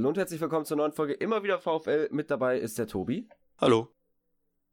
Hallo 0.00 0.08
und 0.08 0.16
herzlich 0.16 0.40
willkommen 0.40 0.64
zur 0.64 0.78
neuen 0.78 0.92
Folge 0.92 1.12
Immer 1.12 1.42
wieder 1.42 1.58
VfL. 1.58 2.08
Mit 2.10 2.30
dabei 2.30 2.58
ist 2.58 2.78
der 2.78 2.86
Tobi. 2.86 3.28
Hallo. 3.58 3.94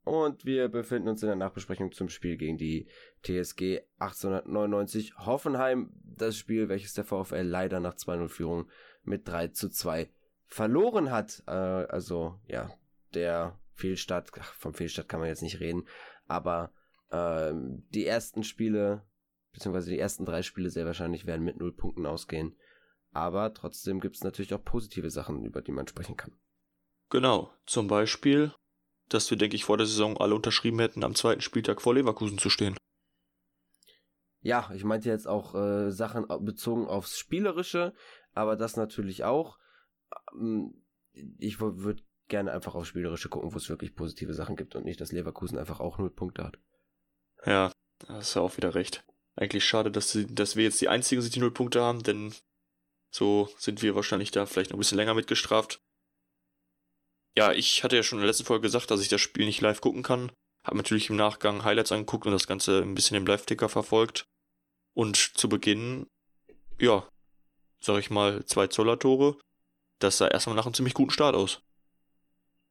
Und 0.06 0.46
wir 0.46 0.70
befinden 0.70 1.10
uns 1.10 1.22
in 1.22 1.28
der 1.28 1.36
Nachbesprechung 1.36 1.92
zum 1.92 2.08
Spiel 2.08 2.38
gegen 2.38 2.58
die 2.58 2.88
TSG 3.24 3.82
1899 4.00 5.18
Hoffenheim. 5.18 5.92
Das 6.02 6.38
Spiel, 6.38 6.70
welches 6.70 6.94
der 6.94 7.04
VfL 7.04 7.42
leider 7.42 7.82
nach 7.82 7.96
2-0-Führung 7.96 8.70
mit 9.04 9.28
3 9.28 9.50
zu 9.50 9.68
2 9.68 10.10
verloren 10.46 11.12
hat. 11.12 11.44
Äh, 11.46 11.52
also, 11.52 12.40
ja, 12.48 12.72
der 13.14 13.60
Fehlstart, 13.74 14.32
ach, 14.40 14.54
vom 14.54 14.74
Fehlstart 14.74 15.10
kann 15.10 15.20
man 15.20 15.28
jetzt 15.28 15.44
nicht 15.44 15.60
reden, 15.60 15.90
aber 16.30 16.72
äh, 17.10 17.52
die 17.54 18.06
ersten 18.06 18.46
Spiele, 18.46 19.02
beziehungsweise 19.52 19.92
die 19.92 20.00
ersten 20.00 20.24
drei 20.24 20.42
Spiele 20.42 20.70
sehr 20.70 20.86
wahrscheinlich 20.86 21.26
werden 21.26 21.44
mit 21.44 21.58
0 21.58 21.74
Punkten 21.74 22.06
ausgehen. 22.06 22.56
Aber 23.18 23.52
trotzdem 23.52 24.00
gibt 24.00 24.16
es 24.16 24.24
natürlich 24.24 24.54
auch 24.54 24.64
positive 24.64 25.10
Sachen, 25.10 25.44
über 25.44 25.64
die 25.64 25.72
man 25.72 25.88
sprechen 25.88 26.16
kann. 26.16 26.38
Genau, 27.10 27.52
zum 27.66 27.88
Beispiel, 27.88 28.54
dass 29.10 29.32
wir, 29.32 29.40
denke 29.40 29.56
ich, 29.56 29.66
vor 29.66 29.76
der 29.76 29.88
Saison 29.88 30.18
alle 30.18 30.36
unterschrieben 30.36 30.78
hätten, 30.78 31.04
am 31.04 31.16
zweiten 31.16 31.42
Spieltag 31.42 31.82
vor 31.82 31.96
Leverkusen 31.96 32.38
zu 32.38 32.52
stehen. 32.52 32.78
Ja, 34.42 34.70
ich 34.72 34.84
meinte 34.84 35.10
jetzt 35.10 35.28
auch 35.28 35.56
äh, 35.56 35.90
Sachen 35.90 36.28
bezogen 36.46 36.86
aufs 36.86 37.18
Spielerische, 37.18 37.96
aber 38.34 38.56
das 38.56 38.78
natürlich 38.78 39.24
auch. 39.24 39.58
Ähm, 40.40 40.86
ich 41.40 41.60
würde 41.60 42.04
gerne 42.28 42.52
einfach 42.52 42.76
aufs 42.76 42.90
Spielerische 42.90 43.30
gucken, 43.30 43.52
wo 43.52 43.58
es 43.58 43.68
wirklich 43.68 43.96
positive 43.96 44.36
Sachen 44.36 44.56
gibt 44.56 44.76
und 44.76 44.86
nicht, 44.86 45.02
dass 45.02 45.12
Leverkusen 45.12 45.58
einfach 45.58 45.80
auch 45.80 45.98
null 45.98 46.12
Punkte 46.12 46.44
hat. 46.44 46.60
Ja, 47.48 47.72
hast 48.10 48.36
du 48.36 48.42
auch 48.42 48.58
wieder 48.58 48.76
recht. 48.76 49.04
Eigentlich 49.36 49.66
schade, 49.66 49.90
dass, 49.90 50.12
sie, 50.12 50.28
dass 50.28 50.56
wir 50.56 50.66
jetzt 50.66 50.82
die 50.82 50.88
einzigen 50.88 51.24
sind, 51.24 51.34
die 51.34 51.40
null 51.40 51.52
Punkte 51.52 51.82
haben, 51.82 52.04
denn 52.04 52.32
so 53.12 53.50
sind 53.58 53.82
wir 53.82 53.96
wahrscheinlich 53.96 54.32
da 54.32 54.46
vielleicht 54.46 54.72
noch 54.72 54.78
ein 54.78 54.80
bisschen 54.80 54.98
länger 54.98 55.14
mitgestraft. 55.14 55.80
Ja, 57.36 57.52
ich 57.52 57.84
hatte 57.84 57.96
ja 57.96 58.04
schon 58.04 58.18
in 58.18 58.22
der 58.22 58.28
letzten 58.28 58.46
Folge 58.46 58.64
gesagt, 58.64 58.90
dass 58.90 59.02
ich 59.02 59.10
das 59.10 59.22
Spiel 59.22 59.46
nicht 59.46 59.62
live 59.62 59.82
gucken 59.82 60.04
kann. 60.04 60.32
Habe 60.64 60.78
natürlich 60.78 61.10
im 61.10 61.16
Nachgang 61.16 61.64
Highlights 61.64 61.92
angeguckt 61.92 62.26
und 62.26 62.34
das 62.34 62.48
Ganze 62.48 62.82
ein 62.82 62.96
bisschen 62.96 63.16
im 63.16 63.26
Live-Ticker 63.26 63.70
verfolgt. 63.70 64.26
Und 64.94 65.16
zu 65.16 65.48
Beginn, 65.48 66.08
ja, 66.80 67.08
sag 67.80 68.00
ich 68.00 68.10
mal, 68.10 68.44
zwei 68.46 68.68
Zoller-Tore. 68.68 69.40
Das 70.00 70.18
sah 70.18 70.28
erstmal 70.28 70.56
nach 70.56 70.66
einem 70.66 70.74
ziemlich 70.74 70.94
guten 70.94 71.12
Start 71.12 71.36
aus. 71.36 71.62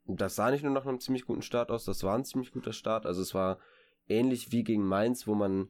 Das 0.05 0.37
sah 0.37 0.51
nicht 0.51 0.62
nur 0.62 0.73
nach 0.73 0.87
einem 0.87 1.01
ziemlich 1.01 1.25
guten 1.25 1.42
Start 1.42 1.70
aus, 1.70 1.84
das 1.84 2.03
war 2.05 2.14
ein 2.14 2.25
ziemlich 2.25 2.53
guter 2.53 2.73
Start. 2.73 3.07
Also 3.07 3.23
es 3.23 3.34
war 3.34 3.59
ähnlich 4.09 4.53
wie 4.53 4.62
gegen 4.62 4.87
Mainz, 4.87 5.27
wo 5.27 5.34
man 5.34 5.69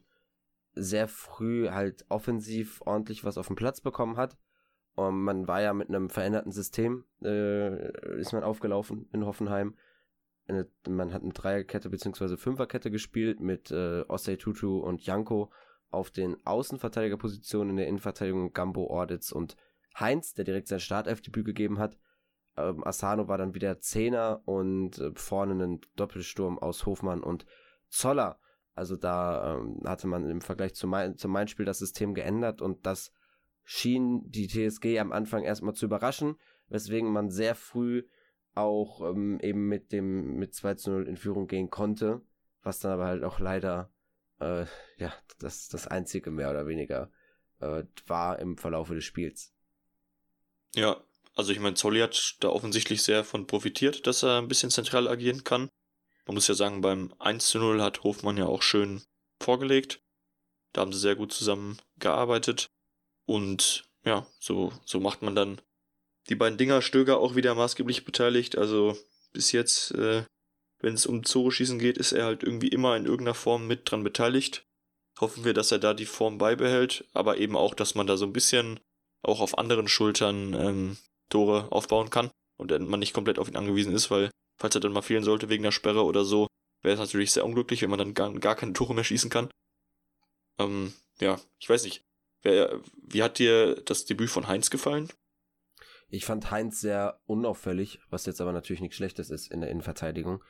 sehr 0.75 1.09
früh 1.09 1.71
halt 1.71 2.05
offensiv 2.11 2.83
ordentlich 2.83 3.25
was 3.25 3.39
auf 3.39 3.47
den 3.47 3.57
Platz 3.57 3.81
bekommen 3.81 4.19
hat. 4.19 4.37
Und 4.97 5.23
man 5.23 5.47
war 5.47 5.61
ja 5.61 5.75
mit 5.75 5.89
einem 5.89 6.09
veränderten 6.09 6.53
System, 6.53 7.05
äh, 7.23 8.19
ist 8.19 8.33
man 8.33 8.43
aufgelaufen 8.43 9.09
in 9.13 9.27
Hoffenheim. 9.27 9.77
Man 10.89 11.13
hat 11.13 11.23
eine 11.23 11.33
Dreierkette 11.33 11.91
bzw. 11.91 12.37
Fünferkette 12.39 12.91
gespielt 12.91 13.41
mit 13.41 13.71
äh, 13.71 14.05
Osei 14.09 14.37
Tutu 14.37 14.79
und 14.79 15.05
Janko 15.05 15.53
auf 15.91 16.11
den 16.11 16.37
Außenverteidigerpositionen 16.47 17.71
in 17.71 17.77
der 17.77 17.89
Innenverteidigung 17.89 18.55
Gambo, 18.55 18.87
Orditz 18.87 19.33
und 19.33 19.57
Heinz, 19.99 20.33
der 20.33 20.47
direkt 20.47 20.69
sein 20.69 20.81
Startelfdebüt 20.81 21.45
gegeben 21.45 21.79
hat. 21.79 21.99
Ähm, 22.57 22.83
Asano 22.87 23.29
war 23.29 23.37
dann 23.37 23.55
wieder 23.55 23.81
Zehner 23.81 24.41
und 24.47 24.99
äh, 24.99 25.11
vorne 25.15 25.53
einen 25.53 25.81
Doppelsturm 25.97 26.59
aus 26.59 26.87
Hofmann 26.87 27.23
und 27.23 27.45
Zoller. 27.89 28.41
Also 28.75 28.97
da 28.97 29.57
ähm, 29.57 29.83
hatte 29.85 30.07
man 30.07 30.29
im 30.31 30.41
Vergleich 30.41 30.75
zu 30.75 30.87
mein, 30.87 31.19
zum 31.19 31.33
Main-Spiel 31.33 31.67
das 31.67 31.81
System 31.81 32.15
geändert 32.15 32.63
und 32.63 32.87
das 32.87 33.13
schien 33.67 34.23
die 34.31 34.47
TSG 34.47 35.01
am 35.01 35.13
Anfang 35.13 35.43
erstmal 35.43 35.75
zu 35.75 35.87
überraschen, 35.87 36.37
weswegen 36.69 37.13
man 37.13 37.31
sehr 37.31 37.55
früh 37.57 38.05
auch 38.55 39.03
ähm, 39.03 39.39
eben 39.41 39.69
mit 39.69 39.93
dem 39.93 40.37
mit 40.37 40.55
2 40.55 40.75
zu 40.75 40.91
0 40.93 41.09
in 41.09 41.17
Führung 41.17 41.49
gehen 41.49 41.69
konnte, 41.69 42.23
was 42.63 42.79
dann 42.79 42.93
aber 42.93 43.07
halt 43.07 43.25
auch 43.25 43.41
leider 43.41 43.93
äh, 44.41 44.65
ja 44.97 45.13
das, 45.41 45.69
das 45.69 45.89
einzige 45.89 46.31
mehr 46.31 46.49
oder 46.51 46.67
weniger 46.67 47.11
äh, 47.59 47.83
war 48.07 48.39
im 48.39 48.57
Verlauf 48.57 48.89
des 48.89 49.05
Spiels. 49.05 49.53
Ja, 50.75 51.03
also 51.35 51.53
ich 51.53 51.59
meine, 51.59 51.75
Zolli 51.75 52.01
hat 52.01 52.37
da 52.41 52.49
offensichtlich 52.49 53.03
sehr 53.03 53.25
von 53.25 53.47
profitiert, 53.47 54.07
dass 54.07 54.23
er 54.23 54.39
ein 54.39 54.49
bisschen 54.49 54.71
zentral 54.71 55.09
agieren 55.09 55.43
kann. 55.43 55.69
Man 56.27 56.35
muss 56.35 56.49
ja 56.49 56.55
sagen, 56.55 56.81
beim 56.81 57.13
1 57.19 57.49
zu 57.49 57.59
0 57.59 57.83
hat 57.83 58.05
Hofmann 58.05 58.37
ja 58.37 58.47
auch 58.47 58.63
schön 58.63 59.03
vorgelegt. 59.41 60.01
Da 60.73 60.83
haben 60.83 60.93
sie 60.93 60.99
sehr 61.01 61.17
gut 61.17 61.33
zusammen 61.33 61.79
gearbeitet. 61.99 62.69
Und 63.27 63.85
ja, 64.05 64.27
so, 64.39 64.73
so 64.85 65.01
macht 65.01 65.23
man 65.23 65.35
dann 65.35 65.61
die 66.29 66.37
beiden 66.37 66.59
Dinger 66.59 66.83
Stöger 66.83 67.19
auch 67.19 67.35
wieder 67.35 67.55
maßgeblich 67.55 68.05
beteiligt. 68.05 68.57
Also 68.57 68.97
bis 69.33 69.53
jetzt, 69.53 69.93
äh, 69.93 70.25
wenn 70.81 70.95
es 70.95 71.07
um 71.07 71.25
Zore 71.25 71.53
schießen 71.53 71.79
geht, 71.79 71.99
ist 71.99 72.13
er 72.13 72.25
halt 72.25 72.43
irgendwie 72.43 72.69
immer 72.69 72.97
in 72.97 73.05
irgendeiner 73.05 73.35
Form 73.35 73.67
mit 73.67 73.91
dran 73.91 74.05
beteiligt. 74.05 74.65
Hoffen 75.21 75.45
wir, 75.45 75.55
dass 75.55 75.73
er 75.73 75.79
da 75.79 75.95
die 75.95 76.07
Form 76.07 76.39
beibehält, 76.39 77.05
aber 77.13 77.39
eben 77.39 77.57
auch, 77.57 77.75
dass 77.75 77.95
man 77.95 78.07
da 78.07 78.17
so 78.17 78.27
ein 78.27 78.33
bisschen 78.33 78.81
auch 79.23 79.41
auf 79.41 79.59
anderen 79.59 79.89
Schultern 79.89 80.55
ähm, 80.55 80.97
Tore 81.31 81.73
aufbauen 81.73 82.11
kann 82.11 82.31
und 82.59 82.71
man 82.89 83.01
nicht 83.01 83.15
komplett 83.15 83.39
auf 83.39 83.49
ihn 83.49 83.57
angewiesen 83.57 83.95
ist, 83.95 84.11
weil 84.11 84.31
falls 84.59 84.75
er 84.75 84.81
dann 84.81 84.93
mal 84.93 85.03
fehlen 85.03 85.25
sollte 85.25 85.49
wegen 85.49 85.63
der 85.63 85.73
Sperre 85.73 86.05
oder 86.05 86.25
so, 86.25 86.47
wäre 86.83 86.95
es 86.95 87.01
natürlich 87.01 87.33
sehr 87.33 87.45
unglücklich, 87.45 87.83
wenn 87.83 87.91
man 87.91 87.99
dann 87.99 88.15
gar, 88.15 88.33
gar 88.35 88.55
keine 88.55 88.73
Tore 88.73 88.95
mehr 88.95 89.05
schießen 89.05 89.31
kann. 89.31 89.51
Ähm, 90.59 90.93
ja, 91.21 91.41
ich 91.59 91.69
weiß 91.69 91.85
nicht. 91.85 92.06
Wie 92.47 93.23
hat 93.23 93.39
dir 93.39 93.77
das 93.85 94.05
Debüt 94.05 94.31
von 94.31 94.49
Heinz 94.49 94.71
gefallen? 94.71 95.09
Ich 96.09 96.25
fand 96.25 96.51
Heinz 96.51 96.81
sehr 96.81 97.21
unauffällig, 97.27 98.01
was 98.11 98.27
jetzt 98.27 98.41
aber 98.41 98.53
natürlich 98.53 98.81
nichts 98.81 98.97
Schlechtes 98.97 99.31
ist 99.31 99.51
in 99.51 99.61
der 99.61 99.71
Innenverteidigung. 99.71 100.43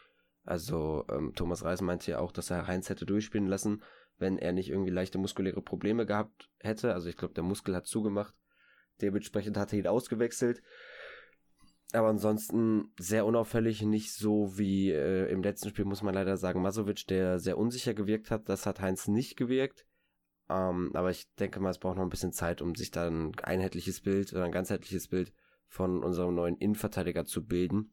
Also 0.45 1.05
ähm, 1.11 1.33
Thomas 1.35 1.65
Reis 1.65 1.81
meinte 1.81 2.11
ja 2.11 2.19
auch, 2.19 2.31
dass 2.31 2.51
er 2.51 2.67
Heinz 2.67 2.89
hätte 2.89 3.07
durchspielen 3.07 3.49
lassen, 3.49 3.83
wenn 4.19 4.39
er 4.39 4.53
nicht 4.53 4.69
irgendwie 4.71 4.91
leichte 4.91 5.19
muskuläre 5.19 5.63
Probleme 5.63 6.07
gehabt 6.07 6.49
hätte. 6.61 6.95
Also 6.95 7.09
ich 7.09 7.17
glaube, 7.17 7.35
der 7.35 7.43
Muskel 7.43 7.75
hat 7.75 7.87
zugemacht. 7.87 8.35
Dementsprechend 9.01 9.57
hat 9.57 9.73
er 9.73 9.79
ihn 9.81 9.87
ausgewechselt. 9.87 10.63
Aber 11.93 12.09
ansonsten 12.09 12.93
sehr 12.99 13.27
unauffällig, 13.27 13.83
nicht 13.83 14.13
so 14.13 14.59
wie 14.59 14.91
äh, 14.91 15.31
im 15.31 15.43
letzten 15.43 15.71
Spiel, 15.71 15.85
muss 15.85 16.03
man 16.03 16.15
leider 16.15 16.37
sagen, 16.37 16.63
Masovic, 16.63 17.07
der 17.07 17.39
sehr 17.39 17.59
unsicher 17.59 17.95
gewirkt 17.95 18.31
hat. 18.31 18.49
Das 18.49 18.67
hat 18.67 18.81
Heinz 18.81 19.09
nicht 19.09 19.37
gewirkt. 19.37 19.87
Ähm, 20.49 20.91
aber 20.95 21.11
ich 21.11 21.33
denke 21.35 21.61
mal, 21.61 21.71
es 21.71 21.79
braucht 21.79 21.97
noch 21.97 22.05
ein 22.05 22.11
bisschen 22.11 22.33
Zeit, 22.33 22.63
um 22.63 22.75
sich 22.75 22.91
da 22.91 23.07
ein 23.07 23.39
einheitliches 23.41 24.01
Bild 24.03 24.33
oder 24.33 24.45
ein 24.45 24.53
ganzheitliches 24.53 25.09
Bild 25.09 25.33
von 25.69 26.03
unserem 26.05 26.35
neuen 26.35 26.57
Innenverteidiger 26.57 27.25
zu 27.25 27.45
bilden. 27.45 27.93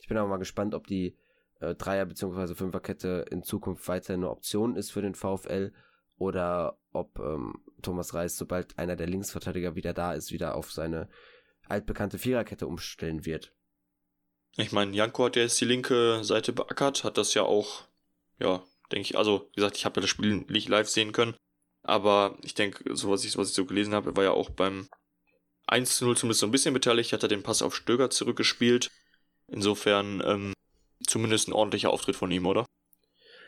Ich 0.00 0.08
bin 0.08 0.16
aber 0.16 0.28
mal 0.28 0.36
gespannt, 0.36 0.74
ob 0.74 0.86
die 0.86 1.18
äh, 1.60 1.74
Dreier- 1.74 2.06
bzw. 2.06 2.54
Fünferkette 2.54 3.24
in 3.30 3.42
Zukunft 3.42 3.86
weiter 3.88 4.14
eine 4.14 4.30
Option 4.30 4.76
ist 4.76 4.90
für 4.90 5.02
den 5.02 5.14
VfL 5.14 5.72
oder 6.16 6.78
ob 6.92 7.18
ähm, 7.18 7.54
Thomas 7.82 8.14
Reis, 8.14 8.36
sobald 8.36 8.78
einer 8.78 8.96
der 8.96 9.08
Linksverteidiger 9.08 9.74
wieder 9.74 9.92
da 9.92 10.12
ist, 10.14 10.30
wieder 10.30 10.54
auf 10.54 10.70
seine 10.70 11.08
altbekannte 11.68 12.18
Viererkette 12.18 12.66
umstellen 12.66 13.24
wird. 13.24 13.52
Ich 14.56 14.70
meine, 14.70 14.94
Janko 14.94 15.24
hat 15.24 15.36
ja 15.36 15.42
jetzt 15.42 15.60
die 15.60 15.64
linke 15.64 16.22
Seite 16.22 16.52
beackert, 16.52 17.02
hat 17.02 17.18
das 17.18 17.34
ja 17.34 17.42
auch, 17.42 17.88
ja, 18.38 18.62
denke 18.92 19.08
ich, 19.08 19.18
also 19.18 19.48
wie 19.50 19.56
gesagt, 19.56 19.76
ich 19.76 19.84
habe 19.84 19.96
ja 19.96 20.02
das 20.02 20.10
Spiel 20.10 20.44
nicht 20.48 20.68
live 20.68 20.88
sehen 20.88 21.10
können, 21.10 21.34
aber 21.84 22.36
ich 22.42 22.54
denke, 22.54 22.96
so 22.96 23.10
was 23.10 23.24
ich, 23.24 23.36
was 23.36 23.50
ich 23.50 23.54
so 23.54 23.66
gelesen 23.66 23.94
habe, 23.94 24.16
war 24.16 24.24
ja 24.24 24.32
auch 24.32 24.50
beim 24.50 24.88
1 25.66 25.96
zu 25.96 26.06
0 26.06 26.16
zumindest 26.16 26.40
so 26.40 26.46
ein 26.46 26.50
bisschen 26.50 26.74
beteiligt, 26.74 27.12
hat 27.12 27.22
er 27.22 27.28
den 27.28 27.42
Pass 27.42 27.62
auf 27.62 27.74
Stöger 27.76 28.10
zurückgespielt. 28.10 28.90
Insofern 29.46 30.22
ähm, 30.24 30.52
zumindest 31.06 31.48
ein 31.48 31.52
ordentlicher 31.52 31.90
Auftritt 31.90 32.16
von 32.16 32.30
ihm, 32.30 32.46
oder? 32.46 32.64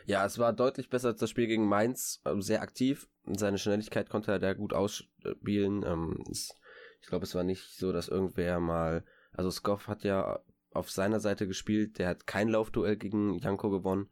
Ja, 0.05 0.25
es 0.25 0.37
war 0.37 0.53
deutlich 0.53 0.89
besser 0.89 1.09
als 1.09 1.19
das 1.19 1.29
Spiel 1.29 1.47
gegen 1.47 1.67
Mainz, 1.67 2.21
ähm, 2.25 2.41
sehr 2.41 2.61
aktiv. 2.61 3.09
Seine 3.25 3.57
Schnelligkeit 3.57 4.09
konnte 4.09 4.31
er 4.31 4.39
da 4.39 4.53
gut 4.53 4.71
ausspielen. 4.71 5.83
Ähm, 5.83 6.23
ich 6.29 7.07
glaube, 7.07 7.25
es 7.25 7.35
war 7.35 7.43
nicht 7.43 7.75
so, 7.75 7.91
dass 7.91 8.07
irgendwer 8.07 8.59
mal, 8.59 9.03
also 9.33 9.51
Skoff 9.51 9.87
hat 9.87 10.03
ja 10.03 10.39
auf 10.71 10.91
seiner 10.91 11.19
Seite 11.19 11.47
gespielt, 11.47 11.97
der 11.97 12.09
hat 12.09 12.27
kein 12.27 12.49
Laufduell 12.49 12.97
gegen 12.97 13.39
Janko 13.39 13.69
gewonnen 13.69 14.09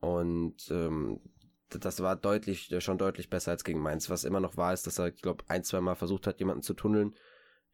und 0.00 0.56
ähm, 0.70 1.20
das 1.70 2.00
war 2.00 2.16
deutlich, 2.16 2.74
schon 2.78 2.98
deutlich 2.98 3.30
besser 3.30 3.50
als 3.50 3.64
gegen 3.64 3.80
Mainz. 3.80 4.10
Was 4.10 4.24
immer 4.24 4.40
noch 4.40 4.56
war, 4.56 4.72
ist, 4.72 4.86
dass 4.86 4.98
er, 4.98 5.08
ich 5.08 5.22
glaube, 5.22 5.44
ein, 5.48 5.64
zwei 5.64 5.80
Mal 5.80 5.94
versucht 5.94 6.26
hat, 6.26 6.40
jemanden 6.40 6.62
zu 6.62 6.74
tunneln. 6.74 7.14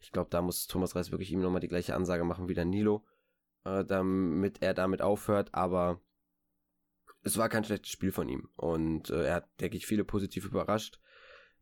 Ich 0.00 0.12
glaube, 0.12 0.30
da 0.30 0.42
muss 0.42 0.66
Thomas 0.66 0.96
Reis 0.96 1.10
wirklich 1.10 1.30
ihm 1.30 1.40
nochmal 1.40 1.60
die 1.60 1.68
gleiche 1.68 1.94
Ansage 1.94 2.24
machen 2.24 2.48
wie 2.48 2.54
der 2.54 2.64
Nilo, 2.64 3.04
äh, 3.64 3.84
damit 3.84 4.62
er 4.62 4.74
damit 4.74 5.00
aufhört. 5.00 5.54
Aber 5.54 6.00
es 7.22 7.38
war 7.38 7.48
kein 7.48 7.64
schlechtes 7.64 7.90
Spiel 7.90 8.12
von 8.12 8.28
ihm. 8.28 8.48
Und 8.56 9.10
äh, 9.10 9.26
er 9.26 9.34
hat, 9.36 9.60
denke 9.60 9.76
ich, 9.76 9.86
viele 9.86 10.04
positiv 10.04 10.44
überrascht. 10.44 11.00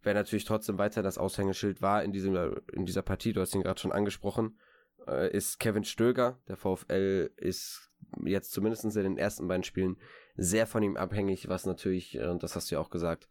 Wer 0.03 0.15
natürlich 0.15 0.45
trotzdem 0.45 0.79
weiter 0.79 1.03
das 1.03 1.19
Aushängeschild 1.19 1.81
war 1.81 2.03
in, 2.03 2.13
diesem, 2.13 2.61
in 2.73 2.87
dieser 2.87 3.03
Partie, 3.03 3.33
du 3.33 3.41
hast 3.41 3.55
ihn 3.55 3.63
gerade 3.63 3.81
schon 3.81 3.93
angesprochen, 3.93 4.59
äh, 5.07 5.31
ist 5.31 5.61
Kevin 5.61 5.85
Stöger. 5.85 6.41
Der 6.49 6.57
VfL 6.57 7.31
ist 7.37 7.93
jetzt 8.25 8.51
zumindest 8.51 8.85
in 8.85 8.91
den 8.91 9.19
ersten 9.19 9.47
beiden 9.47 9.63
Spielen 9.63 9.97
sehr 10.43 10.67
von 10.67 10.83
ihm 10.83 10.97
abhängig, 10.97 11.49
was 11.49 11.67
natürlich, 11.67 12.19
und 12.19 12.37
äh, 12.37 12.39
das 12.39 12.57
hast 12.57 12.71
du 12.71 12.77
ja 12.77 12.81
auch 12.81 12.91
gesagt, 12.91 13.29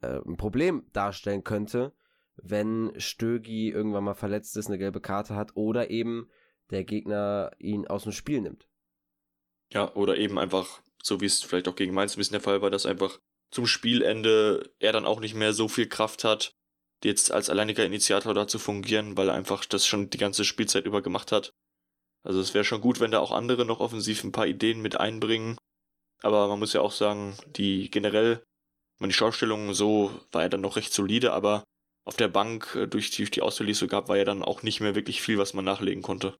äh, 0.00 0.18
ein 0.26 0.36
Problem 0.36 0.86
darstellen 0.92 1.44
könnte, 1.44 1.92
wenn 2.36 2.92
Stögi 2.96 3.70
irgendwann 3.70 4.04
mal 4.04 4.14
verletzt 4.14 4.56
ist, 4.56 4.68
eine 4.68 4.78
gelbe 4.78 5.00
Karte 5.00 5.34
hat 5.34 5.56
oder 5.56 5.90
eben 5.90 6.30
der 6.70 6.84
Gegner 6.84 7.50
ihn 7.58 7.86
aus 7.86 8.04
dem 8.04 8.12
Spiel 8.12 8.40
nimmt. 8.40 8.68
Ja, 9.72 9.94
oder 9.94 10.16
eben 10.16 10.38
einfach, 10.38 10.80
so 11.02 11.20
wie 11.20 11.26
es 11.26 11.42
vielleicht 11.42 11.68
auch 11.68 11.76
gegen 11.76 11.94
Mainz 11.94 12.14
ein 12.14 12.18
bisschen 12.18 12.34
der 12.34 12.40
Fall 12.40 12.62
war, 12.62 12.70
dass 12.70 12.86
einfach 12.86 13.18
zum 13.50 13.66
Spielende 13.66 14.70
er 14.78 14.92
dann 14.92 15.06
auch 15.06 15.20
nicht 15.20 15.34
mehr 15.34 15.52
so 15.52 15.68
viel 15.68 15.88
Kraft 15.88 16.24
hat, 16.24 16.54
jetzt 17.02 17.32
als 17.32 17.50
alleiniger 17.50 17.84
Initiator 17.84 18.34
da 18.34 18.46
zu 18.46 18.58
fungieren, 18.58 19.16
weil 19.16 19.28
er 19.28 19.34
einfach 19.34 19.64
das 19.64 19.86
schon 19.86 20.10
die 20.10 20.18
ganze 20.18 20.44
Spielzeit 20.44 20.84
über 20.84 21.02
gemacht 21.02 21.32
hat. 21.32 21.54
Also 22.22 22.40
es 22.40 22.54
wäre 22.54 22.64
schon 22.64 22.80
gut, 22.80 23.00
wenn 23.00 23.10
da 23.10 23.20
auch 23.20 23.32
andere 23.32 23.64
noch 23.64 23.80
offensiv 23.80 24.24
ein 24.24 24.32
paar 24.32 24.46
Ideen 24.46 24.82
mit 24.82 24.98
einbringen. 24.98 25.56
Aber 26.22 26.48
man 26.48 26.58
muss 26.58 26.72
ja 26.72 26.80
auch 26.80 26.92
sagen, 26.92 27.36
die 27.46 27.90
generell, 27.90 28.42
meine 28.98 29.12
Schaustellung 29.12 29.72
so 29.74 30.10
war 30.32 30.42
er 30.42 30.48
dann 30.48 30.60
noch 30.60 30.76
recht 30.76 30.92
solide, 30.92 31.32
aber 31.32 31.64
auf 32.04 32.16
der 32.16 32.28
Bank 32.28 32.74
äh, 32.74 32.86
durch 32.86 33.10
die, 33.10 33.18
durch 33.18 33.30
die 33.30 33.42
Auswahl, 33.42 33.66
die 33.66 33.72
es 33.72 33.78
so 33.78 33.86
gab, 33.86 34.08
war 34.08 34.16
ja 34.16 34.24
dann 34.24 34.42
auch 34.42 34.62
nicht 34.62 34.80
mehr 34.80 34.94
wirklich 34.94 35.20
viel, 35.22 35.38
was 35.38 35.54
man 35.54 35.64
nachlegen 35.64 36.02
konnte. 36.02 36.36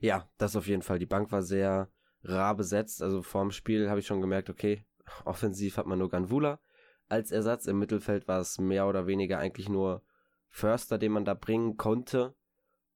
Ja, 0.00 0.28
das 0.38 0.56
auf 0.56 0.66
jeden 0.66 0.82
Fall. 0.82 0.98
Die 0.98 1.06
Bank 1.06 1.30
war 1.30 1.42
sehr 1.42 1.90
rar 2.22 2.56
besetzt. 2.56 3.02
Also 3.02 3.22
vorm 3.22 3.50
Spiel 3.50 3.88
habe 3.88 4.00
ich 4.00 4.06
schon 4.06 4.20
gemerkt, 4.20 4.50
okay, 4.50 4.84
offensiv 5.24 5.76
hat 5.76 5.86
man 5.86 5.98
nur 5.98 6.10
Ganvula 6.10 6.60
als 7.08 7.30
Ersatz. 7.30 7.66
Im 7.66 7.78
Mittelfeld 7.78 8.28
war 8.28 8.40
es 8.40 8.58
mehr 8.58 8.86
oder 8.86 9.06
weniger 9.06 9.38
eigentlich 9.38 9.68
nur 9.68 10.02
Förster, 10.48 10.98
den 10.98 11.12
man 11.12 11.24
da 11.24 11.34
bringen 11.34 11.76
konnte. 11.76 12.34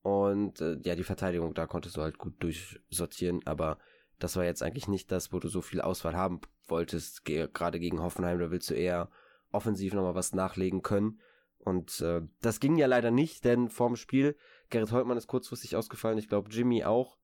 Und 0.03 0.61
äh, 0.61 0.79
ja, 0.83 0.97
die 0.97 1.05
Verteidigung, 1.05 1.55
da 1.55 1.67
konntest 1.67 1.97
du 1.97 2.03
halt 2.03 2.19
gut 2.19 2.43
durchsortieren, 2.43 3.41
aber 3.47 3.79
das 4.25 4.37
war 4.37 4.45
jetzt 4.45 4.63
eigentlich 4.63 4.89
nicht 4.89 5.13
das, 5.13 5.35
wo 5.35 5.39
du 5.39 5.49
so 5.49 5.61
viel 5.61 5.83
Auswahl 5.83 6.17
haben 6.17 6.41
wolltest, 6.67 7.27
ge 7.27 7.47
gerade 7.53 7.79
gegen 7.79 8.01
Hoffenheim, 8.01 8.39
da 8.39 8.51
willst 8.51 8.71
du 8.71 8.75
eher 8.75 9.11
offensiv 9.53 9.93
nochmal 9.93 10.15
was 10.15 10.33
nachlegen 10.33 10.81
können. 10.81 11.21
Und 11.59 12.01
äh, 12.01 12.23
das 12.41 12.59
ging 12.59 12.77
ja 12.77 12.87
leider 12.87 13.11
nicht, 13.11 13.45
denn 13.45 13.69
vorm 13.69 13.97
Spiel, 13.97 14.35
Gerrit 14.71 14.93
Holtmann 14.93 15.19
ist 15.19 15.27
kurzfristig 15.27 15.77
ausgefallen, 15.77 16.17
ich 16.17 16.31
glaube 16.31 16.51
Jimmy 16.51 16.85
auch. 16.85 17.19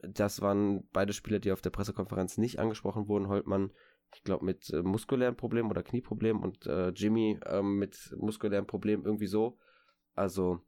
Das 0.00 0.42
waren 0.42 0.86
beide 0.92 1.14
Spieler, 1.14 1.38
die 1.38 1.52
auf 1.52 1.62
der 1.62 1.70
Pressekonferenz 1.70 2.36
nicht 2.36 2.58
angesprochen 2.58 3.08
wurden. 3.08 3.28
Holtmann, 3.28 3.72
ich 4.14 4.22
glaube, 4.22 4.44
mit 4.44 4.68
äh, 4.70 4.82
muskulären 4.82 5.36
Problemen 5.36 5.70
oder 5.70 5.82
Knieproblemen 5.82 6.42
und 6.42 6.66
äh, 6.66 6.90
Jimmy 6.90 7.40
ähm, 7.46 7.78
mit 7.78 8.14
muskulären 8.18 8.66
Problemen 8.66 9.06
irgendwie 9.06 9.26
so. 9.26 9.56
Also, 10.14 10.60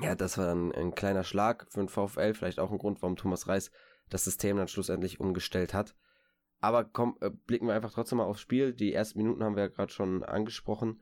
ja, 0.00 0.14
das 0.14 0.38
war 0.38 0.46
dann 0.46 0.72
ein 0.72 0.94
kleiner 0.94 1.24
Schlag 1.24 1.66
für 1.68 1.80
den 1.80 1.90
VfL, 1.90 2.32
vielleicht 2.32 2.58
auch 2.58 2.70
ein 2.70 2.78
Grund, 2.78 3.02
warum 3.02 3.16
Thomas 3.16 3.48
Reis 3.48 3.70
das 4.12 4.24
System 4.24 4.56
dann 4.58 4.68
schlussendlich 4.68 5.20
umgestellt 5.20 5.72
hat. 5.72 5.94
Aber 6.60 6.84
komm, 6.84 7.16
äh, 7.20 7.30
blicken 7.30 7.66
wir 7.66 7.74
einfach 7.74 7.92
trotzdem 7.92 8.18
mal 8.18 8.24
aufs 8.24 8.40
Spiel. 8.40 8.72
Die 8.72 8.92
ersten 8.92 9.18
Minuten 9.18 9.42
haben 9.42 9.56
wir 9.56 9.64
ja 9.64 9.68
gerade 9.68 9.92
schon 9.92 10.22
angesprochen. 10.22 11.00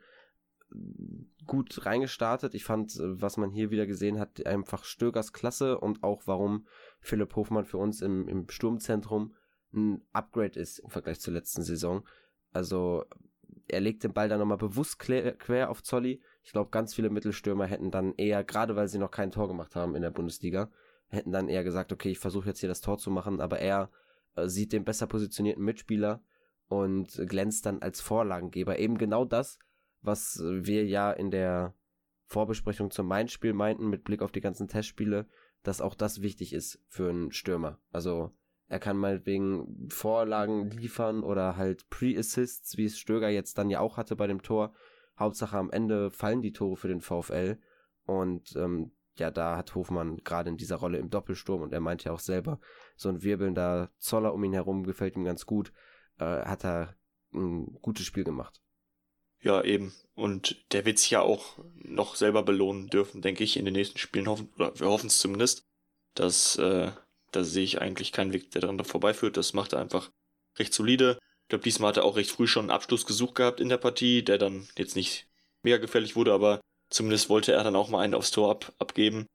Gut 1.46 1.84
reingestartet. 1.84 2.54
Ich 2.54 2.64
fand, 2.64 2.94
äh, 2.96 3.20
was 3.20 3.36
man 3.36 3.50
hier 3.50 3.70
wieder 3.70 3.86
gesehen 3.86 4.18
hat, 4.18 4.46
einfach 4.46 4.84
Stögers 4.84 5.32
Klasse 5.32 5.78
und 5.78 6.02
auch 6.02 6.22
warum 6.26 6.66
Philipp 7.00 7.34
Hofmann 7.34 7.64
für 7.64 7.78
uns 7.78 8.00
im, 8.00 8.28
im 8.28 8.48
Sturmzentrum 8.48 9.34
ein 9.72 10.02
Upgrade 10.12 10.58
ist 10.58 10.78
im 10.78 10.90
Vergleich 10.90 11.20
zur 11.20 11.34
letzten 11.34 11.62
Saison. 11.62 12.06
Also 12.52 13.04
er 13.68 13.80
legt 13.80 14.02
den 14.04 14.12
Ball 14.12 14.28
dann 14.28 14.38
nochmal 14.38 14.56
bewusst 14.56 14.98
quer, 14.98 15.32
quer 15.36 15.70
auf 15.70 15.82
Zolli. 15.82 16.22
Ich 16.42 16.52
glaube, 16.52 16.70
ganz 16.70 16.94
viele 16.94 17.10
Mittelstürmer 17.10 17.66
hätten 17.66 17.90
dann 17.90 18.14
eher, 18.14 18.44
gerade 18.44 18.76
weil 18.76 18.88
sie 18.88 18.98
noch 18.98 19.10
kein 19.10 19.30
Tor 19.30 19.48
gemacht 19.48 19.76
haben 19.76 19.94
in 19.94 20.02
der 20.02 20.10
Bundesliga, 20.10 20.70
hätten 21.10 21.32
dann 21.32 21.48
eher 21.48 21.64
gesagt, 21.64 21.92
okay, 21.92 22.10
ich 22.10 22.18
versuche 22.18 22.48
jetzt 22.48 22.60
hier 22.60 22.68
das 22.68 22.80
Tor 22.80 22.98
zu 22.98 23.10
machen, 23.10 23.40
aber 23.40 23.58
er 23.58 23.90
äh, 24.36 24.48
sieht 24.48 24.72
den 24.72 24.84
besser 24.84 25.06
positionierten 25.06 25.64
Mitspieler 25.64 26.22
und 26.68 27.20
glänzt 27.26 27.66
dann 27.66 27.82
als 27.82 28.00
Vorlagengeber. 28.00 28.78
Eben 28.78 28.96
genau 28.96 29.24
das, 29.24 29.58
was 30.02 30.40
wir 30.42 30.86
ja 30.86 31.10
in 31.10 31.30
der 31.30 31.74
Vorbesprechung 32.26 32.90
zum 32.90 33.08
Main-Spiel 33.08 33.52
meinten, 33.52 33.88
mit 33.88 34.04
Blick 34.04 34.22
auf 34.22 34.30
die 34.30 34.40
ganzen 34.40 34.68
Testspiele, 34.68 35.26
dass 35.62 35.80
auch 35.80 35.94
das 35.94 36.22
wichtig 36.22 36.52
ist 36.52 36.80
für 36.88 37.10
einen 37.10 37.32
Stürmer. 37.32 37.80
Also 37.90 38.30
er 38.68 38.78
kann 38.78 38.96
meinetwegen 38.96 39.88
Vorlagen 39.90 40.70
liefern 40.70 41.24
oder 41.24 41.56
halt 41.56 41.90
Pre-Assists, 41.90 42.76
wie 42.76 42.84
es 42.84 42.98
Stöger 42.98 43.28
jetzt 43.28 43.58
dann 43.58 43.68
ja 43.68 43.80
auch 43.80 43.96
hatte 43.96 44.14
bei 44.14 44.28
dem 44.28 44.42
Tor. 44.42 44.72
Hauptsache 45.18 45.58
am 45.58 45.70
Ende 45.70 46.12
fallen 46.12 46.40
die 46.40 46.52
Tore 46.52 46.76
für 46.76 46.86
den 46.86 47.00
VfL. 47.00 47.58
Und 48.04 48.54
ähm, 48.54 48.92
ja, 49.20 49.30
da 49.30 49.56
hat 49.56 49.74
Hofmann 49.74 50.16
gerade 50.24 50.50
in 50.50 50.56
dieser 50.56 50.76
Rolle 50.76 50.98
im 50.98 51.10
Doppelsturm 51.10 51.62
und 51.62 51.72
er 51.72 51.80
meint 51.80 52.04
ja 52.04 52.12
auch 52.12 52.20
selber, 52.20 52.58
so 52.96 53.08
ein 53.08 53.22
wirbelnder 53.22 53.90
Zoller 53.98 54.34
um 54.34 54.42
ihn 54.42 54.52
herum 54.52 54.84
gefällt 54.84 55.16
ihm 55.16 55.24
ganz 55.24 55.46
gut, 55.46 55.72
äh, 56.18 56.24
hat 56.24 56.64
er 56.64 56.96
ein 57.32 57.78
gutes 57.80 58.06
Spiel 58.06 58.24
gemacht. 58.24 58.60
Ja, 59.42 59.62
eben. 59.62 59.94
Und 60.14 60.64
der 60.72 60.84
wird 60.84 60.98
sich 60.98 61.10
ja 61.10 61.22
auch 61.22 61.58
noch 61.74 62.14
selber 62.14 62.42
belohnen 62.42 62.88
dürfen, 62.88 63.22
denke 63.22 63.44
ich, 63.44 63.56
in 63.56 63.64
den 63.64 63.74
nächsten 63.74 63.98
Spielen 63.98 64.28
hoffen, 64.28 64.52
oder 64.56 64.78
wir 64.78 64.88
hoffen 64.88 65.06
es 65.06 65.18
zumindest. 65.18 65.66
dass 66.14 66.56
äh, 66.56 66.90
da 67.32 67.44
sehe 67.44 67.64
ich 67.64 67.80
eigentlich 67.80 68.12
keinen 68.12 68.32
Weg, 68.32 68.50
der 68.50 68.62
daran 68.62 68.84
vorbeiführt. 68.84 69.36
Das 69.36 69.54
macht 69.54 69.72
er 69.72 69.80
einfach 69.80 70.10
recht 70.58 70.74
solide. 70.74 71.18
Ich 71.42 71.48
glaube, 71.48 71.64
diesmal 71.64 71.90
hat 71.90 71.98
er 71.98 72.04
auch 72.04 72.16
recht 72.16 72.30
früh 72.30 72.46
schon 72.46 72.64
einen 72.64 72.70
Abschluss 72.70 73.06
gesucht 73.06 73.36
gehabt 73.36 73.60
in 73.60 73.68
der 73.68 73.78
Partie, 73.78 74.24
der 74.24 74.38
dann 74.38 74.68
jetzt 74.76 74.96
nicht 74.96 75.28
mega 75.62 75.78
gefährlich 75.78 76.16
wurde, 76.16 76.32
aber 76.32 76.60
zumindest 76.90 77.28
wollte 77.28 77.52
er 77.52 77.64
dann 77.64 77.76
auch 77.76 77.88
mal 77.88 78.00
einen 78.00 78.14
aufs 78.14 78.30
Tor 78.30 78.50
ab, 78.50 78.72
abgeben. 78.78 79.26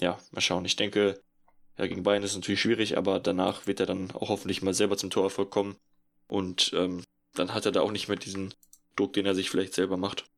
Ja, 0.00 0.18
mal 0.32 0.40
schauen. 0.40 0.64
Ich 0.64 0.76
denke, 0.76 1.22
ja, 1.78 1.86
gegen 1.86 2.02
Bayern 2.02 2.22
ist 2.22 2.30
es 2.30 2.36
natürlich 2.36 2.60
schwierig, 2.60 2.98
aber 2.98 3.20
danach 3.20 3.66
wird 3.66 3.80
er 3.80 3.86
dann 3.86 4.10
auch 4.10 4.30
hoffentlich 4.30 4.62
mal 4.62 4.74
selber 4.74 4.96
zum 4.96 5.10
Torerfolg 5.10 5.50
kommen. 5.50 5.76
Und 6.26 6.72
ähm, 6.74 7.04
dann 7.34 7.54
hat 7.54 7.66
er 7.66 7.72
da 7.72 7.82
auch 7.82 7.92
nicht 7.92 8.08
mehr 8.08 8.16
diesen 8.16 8.54
Druck, 8.96 9.12
den 9.12 9.26
er 9.26 9.34
sich 9.34 9.50
vielleicht 9.50 9.74
selber 9.74 9.96
macht. 9.96 10.28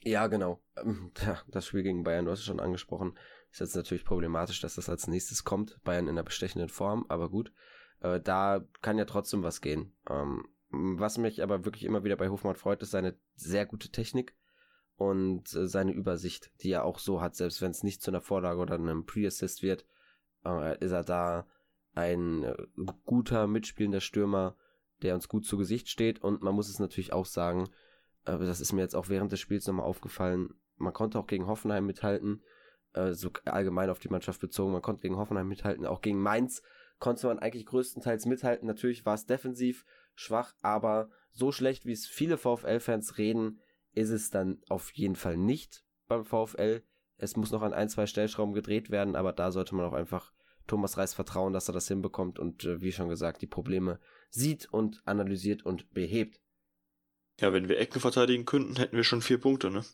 Ja, 0.00 0.28
genau. 0.28 0.60
Ähm, 0.76 1.12
das 1.48 1.66
Spiel 1.66 1.82
gegen 1.82 2.04
Bayern, 2.04 2.24
du 2.24 2.30
hast 2.30 2.40
es 2.40 2.46
schon 2.46 2.60
angesprochen. 2.60 3.18
Ist 3.50 3.60
jetzt 3.60 3.76
natürlich 3.76 4.04
problematisch, 4.04 4.60
dass 4.60 4.76
das 4.76 4.88
als 4.88 5.06
nächstes 5.06 5.44
kommt. 5.44 5.82
Bayern 5.82 6.04
in 6.04 6.10
einer 6.10 6.22
bestechenden 6.22 6.68
Form, 6.68 7.06
aber 7.08 7.28
gut. 7.28 7.52
Äh, 8.00 8.20
da 8.20 8.64
kann 8.82 8.98
ja 8.98 9.04
trotzdem 9.04 9.42
was 9.42 9.60
gehen. 9.60 9.96
Ähm, 10.08 10.46
was 10.70 11.18
mich 11.18 11.42
aber 11.42 11.64
wirklich 11.64 11.84
immer 11.84 12.04
wieder 12.04 12.16
bei 12.16 12.28
Hofmann 12.28 12.54
freut, 12.54 12.82
ist 12.82 12.90
seine 12.90 13.18
sehr 13.34 13.66
gute 13.66 13.90
Technik 13.90 14.36
und 14.98 15.54
äh, 15.54 15.68
seine 15.68 15.92
Übersicht, 15.92 16.50
die 16.60 16.72
er 16.72 16.84
auch 16.84 16.98
so 16.98 17.22
hat, 17.22 17.36
selbst 17.36 17.62
wenn 17.62 17.70
es 17.70 17.84
nicht 17.84 18.02
zu 18.02 18.10
einer 18.10 18.20
Vorlage 18.20 18.60
oder 18.60 18.74
einem 18.74 19.06
Pre-Assist 19.06 19.62
wird, 19.62 19.86
äh, 20.44 20.76
ist 20.84 20.90
er 20.90 21.04
da 21.04 21.46
ein 21.94 22.42
äh, 22.42 22.56
guter 23.06 23.46
mitspielender 23.46 24.00
Stürmer, 24.00 24.56
der 25.02 25.14
uns 25.14 25.28
gut 25.28 25.46
zu 25.46 25.56
Gesicht 25.56 25.88
steht 25.88 26.22
und 26.22 26.42
man 26.42 26.54
muss 26.54 26.68
es 26.68 26.80
natürlich 26.80 27.12
auch 27.12 27.26
sagen, 27.26 27.68
äh, 28.24 28.38
das 28.38 28.60
ist 28.60 28.72
mir 28.72 28.82
jetzt 28.82 28.96
auch 28.96 29.08
während 29.08 29.30
des 29.30 29.40
Spiels 29.40 29.66
nochmal 29.68 29.86
aufgefallen, 29.86 30.54
man 30.76 30.92
konnte 30.92 31.18
auch 31.18 31.28
gegen 31.28 31.46
Hoffenheim 31.46 31.86
mithalten, 31.86 32.42
äh, 32.94 33.12
so 33.12 33.30
allgemein 33.44 33.90
auf 33.90 34.00
die 34.00 34.10
Mannschaft 34.10 34.40
bezogen, 34.40 34.72
man 34.72 34.82
konnte 34.82 35.02
gegen 35.02 35.16
Hoffenheim 35.16 35.48
mithalten, 35.48 35.86
auch 35.86 36.00
gegen 36.00 36.20
Mainz 36.20 36.60
konnte 36.98 37.28
man 37.28 37.38
eigentlich 37.38 37.66
größtenteils 37.66 38.26
mithalten. 38.26 38.66
Natürlich 38.66 39.06
war 39.06 39.14
es 39.14 39.26
defensiv 39.26 39.84
schwach, 40.16 40.54
aber 40.62 41.08
so 41.30 41.52
schlecht, 41.52 41.86
wie 41.86 41.92
es 41.92 42.08
viele 42.08 42.36
VfL-Fans 42.36 43.18
reden, 43.18 43.60
ist 43.98 44.10
es 44.10 44.30
dann 44.30 44.60
auf 44.68 44.92
jeden 44.92 45.16
Fall 45.16 45.36
nicht 45.36 45.84
beim 46.06 46.24
VfL. 46.24 46.82
Es 47.16 47.36
muss 47.36 47.50
noch 47.50 47.62
an 47.62 47.72
ein, 47.72 47.88
zwei 47.88 48.06
Stellschrauben 48.06 48.54
gedreht 48.54 48.90
werden, 48.90 49.16
aber 49.16 49.32
da 49.32 49.50
sollte 49.50 49.74
man 49.74 49.86
auch 49.86 49.92
einfach 49.92 50.32
Thomas 50.66 50.96
Reis 50.96 51.14
vertrauen, 51.14 51.52
dass 51.52 51.68
er 51.68 51.74
das 51.74 51.88
hinbekommt 51.88 52.38
und 52.38 52.64
äh, 52.64 52.80
wie 52.80 52.92
schon 52.92 53.08
gesagt, 53.08 53.42
die 53.42 53.46
Probleme 53.46 53.98
sieht 54.30 54.72
und 54.72 55.02
analysiert 55.04 55.64
und 55.64 55.90
behebt. 55.92 56.40
Ja, 57.40 57.52
wenn 57.52 57.68
wir 57.68 57.78
Ecken 57.78 58.00
verteidigen 58.00 58.44
könnten, 58.44 58.76
hätten 58.76 58.96
wir 58.96 59.04
schon 59.04 59.22
vier 59.22 59.38
Punkte, 59.40 59.70
ne? 59.70 59.84